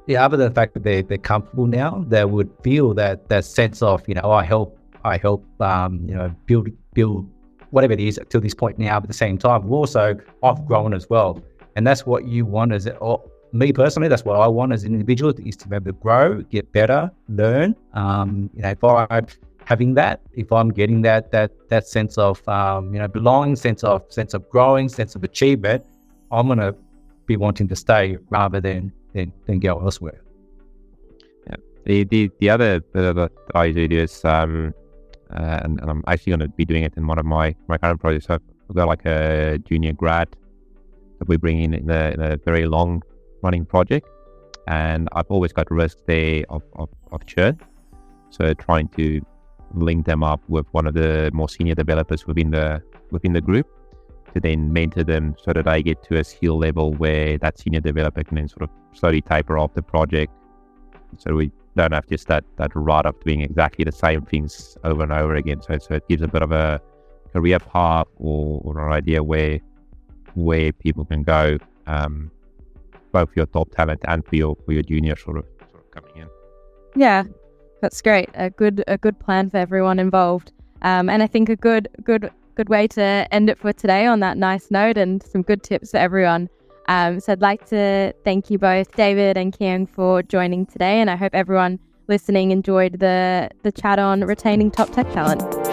yeah, 0.09 0.25
other 0.25 0.38
than 0.38 0.49
the 0.49 0.55
fact 0.55 0.73
that 0.73 0.85
they 0.85 1.03
they're 1.03 1.18
comfortable 1.18 1.66
now, 1.66 2.03
they 2.09 2.25
would 2.25 2.51
feel 2.62 2.94
that 2.94 3.29
that 3.29 3.44
sense 3.44 3.83
of 3.83 4.09
you 4.09 4.14
know 4.14 4.31
I 4.33 4.42
help 4.42 4.79
I 5.05 5.18
help 5.18 5.44
um 5.61 6.01
you 6.09 6.14
know 6.14 6.35
build 6.47 6.71
build 6.94 7.29
whatever 7.70 7.92
it 7.92 8.00
is 8.00 8.20
to 8.28 8.40
this 8.40 8.54
point 8.54 8.78
now, 8.78 8.98
but 9.00 9.04
at 9.04 9.09
the 9.09 9.14
same 9.14 9.38
time, 9.38 9.62
we've 9.62 9.72
also 9.72 10.16
off-grown 10.42 10.94
as 10.94 11.09
well. 11.09 11.42
And 11.76 11.87
that's 11.87 12.07
what 12.07 12.26
you 12.26 12.44
want 12.44 12.72
as, 12.72 12.88
or 13.00 13.22
me 13.52 13.72
personally, 13.72 14.09
that's 14.09 14.24
what 14.24 14.38
I 14.38 14.46
want 14.46 14.72
as 14.72 14.85
an 14.85 14.92
individual 14.92 15.33
is 15.38 15.57
to 15.57 15.68
be 15.68 15.76
able 15.76 15.87
to 15.87 15.92
grow, 15.92 16.42
get 16.42 16.70
better, 16.72 17.11
learn. 17.28 17.74
Um, 17.94 18.50
you 18.54 18.62
know, 18.62 18.70
if 18.70 18.83
I'm 18.85 19.26
having 19.64 19.94
that, 19.94 20.20
if 20.33 20.50
I'm 20.50 20.70
getting 20.70 21.02
that 21.02 21.31
that 21.33 21.50
that 21.68 21.87
sense 21.87 22.18
of 22.18 22.46
um, 22.48 22.92
you 22.92 22.98
know 22.98 23.09
belonging, 23.09 23.57
sense 23.57 23.85
of 23.85 24.02
sense 24.09 24.35
of 24.35 24.48
growing, 24.48 24.88
sense 24.88 25.14
of 25.14 25.24
achievement, 25.24 25.85
I'm 26.31 26.48
gonna 26.48 26.74
be 27.26 27.37
wanting 27.37 27.68
to 27.68 27.76
stay 27.76 28.18
rather 28.31 28.61
than 28.61 28.92
than, 29.12 29.33
than 29.46 29.59
go 29.61 29.81
elsewhere. 29.81 30.20
Yeah. 31.46 31.57
The 31.85 32.04
the 32.04 32.31
the 32.40 32.50
other 32.50 32.81
bit 32.81 33.14
that 33.16 33.33
I 33.54 33.70
do 33.72 33.87
is 33.90 34.24
um, 34.24 34.74
uh, 35.31 35.61
and, 35.62 35.81
and, 35.81 35.91
I'm 35.91 36.03
actually 36.07 36.31
going 36.31 36.41
to 36.41 36.49
be 36.49 36.64
doing 36.64 36.85
it 36.85 36.95
in 36.97 37.07
one 37.07 37.19
of 37.19 37.27
my, 37.27 37.55
my 37.69 37.79
current 37.79 38.01
projects. 38.01 38.27
I've 38.31 38.41
got 38.75 38.88
like 38.88 39.05
a 39.05 39.59
junior 39.64 39.93
grad 39.93 40.29
that 41.19 41.29
we 41.29 41.37
bring 41.37 41.62
in 41.62 41.75
in 41.75 41.91
a, 41.91 42.11
in 42.11 42.21
a 42.21 42.37
very 42.38 42.67
long 42.67 43.03
running 43.43 43.64
project, 43.64 44.09
and 44.67 45.09
I've 45.12 45.31
always 45.31 45.53
got 45.53 45.71
risk 45.71 45.99
there 46.07 46.45
of, 46.49 46.62
of, 46.77 46.88
of 47.12 47.27
churn. 47.27 47.59
So 48.31 48.55
trying 48.55 48.88
to 48.88 49.21
link 49.75 50.07
them 50.07 50.23
up 50.23 50.41
with 50.49 50.67
one 50.73 50.87
of 50.87 50.95
the 50.95 51.31
more 51.33 51.49
senior 51.49 51.75
developers 51.75 52.27
within 52.27 52.51
the 52.51 52.83
within 53.11 53.33
the 53.33 53.41
group 53.41 53.67
to 54.35 54.41
then 54.41 54.73
mentor 54.73 55.05
them 55.05 55.35
so 55.43 55.53
that 55.53 55.64
they 55.64 55.83
get 55.83 56.03
to 56.05 56.19
a 56.19 56.25
skill 56.25 56.59
level 56.59 56.93
where 56.95 57.38
that 57.38 57.59
senior 57.59 57.81
developer 57.81 58.23
can 58.23 58.37
then 58.37 58.49
sort 58.49 58.62
of 58.62 58.71
slowly 58.93 59.21
taper 59.21 59.59
off 59.59 59.73
the 59.75 59.83
project. 59.83 60.33
So 61.19 61.35
we 61.35 61.51
don't 61.79 61.93
have 61.93 62.07
just 62.09 62.27
that 62.27 62.45
that 62.57 62.71
rut 62.75 63.07
of 63.07 63.14
doing 63.25 63.41
exactly 63.41 63.85
the 63.85 63.93
same 63.93 64.23
things 64.23 64.77
over 64.85 65.03
and 65.03 65.12
over 65.12 65.35
again. 65.43 65.62
So 65.62 65.79
so 65.79 65.95
it 65.95 66.09
gives 66.09 66.23
a 66.23 66.29
bit 66.29 66.43
of 66.43 66.53
a 66.53 66.81
career 67.33 67.59
path 67.59 68.09
or, 68.17 68.61
or 68.64 68.87
an 68.87 68.93
idea 68.93 69.23
where 69.23 69.61
where 70.35 70.73
people 70.73 71.05
can 71.05 71.23
go, 71.23 71.59
um, 71.87 72.31
both 73.12 73.29
for 73.31 73.41
your 73.41 73.47
top 73.47 73.71
talent 73.71 74.01
and 74.09 74.27
for 74.27 74.37
your 74.37 74.57
for 74.64 74.73
your 74.73 74.83
junior 74.83 75.17
sort 75.17 75.38
of 75.38 75.45
sort 75.71 75.85
of 75.85 75.91
coming 75.91 76.17
in. 76.23 76.29
Yeah, 76.97 77.25
that's 77.81 78.03
great. 78.03 78.29
A 78.35 78.51
good 78.51 78.83
a 78.88 78.99
good 78.99 79.19
plan 79.19 79.51
for 79.51 79.59
everyone 79.59 79.99
involved. 79.99 80.53
Um, 80.83 81.09
and 81.09 81.23
I 81.23 81.27
think 81.27 81.49
a 81.49 81.57
good 81.57 81.88
good 82.03 82.31
good 82.57 82.69
way 82.69 82.88
to 82.88 83.27
end 83.31 83.49
it 83.49 83.59
for 83.59 83.73
today 83.73 84.07
on 84.07 84.21
that 84.21 84.37
nice 84.37 84.71
note 84.71 84.99
and 84.99 85.23
some 85.23 85.43
good 85.43 85.62
tips 85.62 85.93
for 85.93 85.99
everyone. 85.99 86.49
Um, 86.88 87.20
so 87.20 87.33
I'd 87.33 87.42
like 87.42 87.68
to 87.68 88.14
thank 88.24 88.51
you 88.51 88.59
both, 88.59 88.90
David 88.96 89.37
and 89.37 89.53
Kheang, 89.57 89.88
for 89.88 90.22
joining 90.22 90.66
today, 90.66 91.01
and 91.01 91.11
I 91.11 91.16
hope 91.16 91.35
everyone 91.35 91.79
listening 92.09 92.51
enjoyed 92.51 93.01
the 93.01 93.51
the 93.62 93.70
chat 93.70 93.98
on 93.98 94.22
retaining 94.22 94.70
top 94.70 94.90
tech 94.90 95.07
talent. 95.12 95.67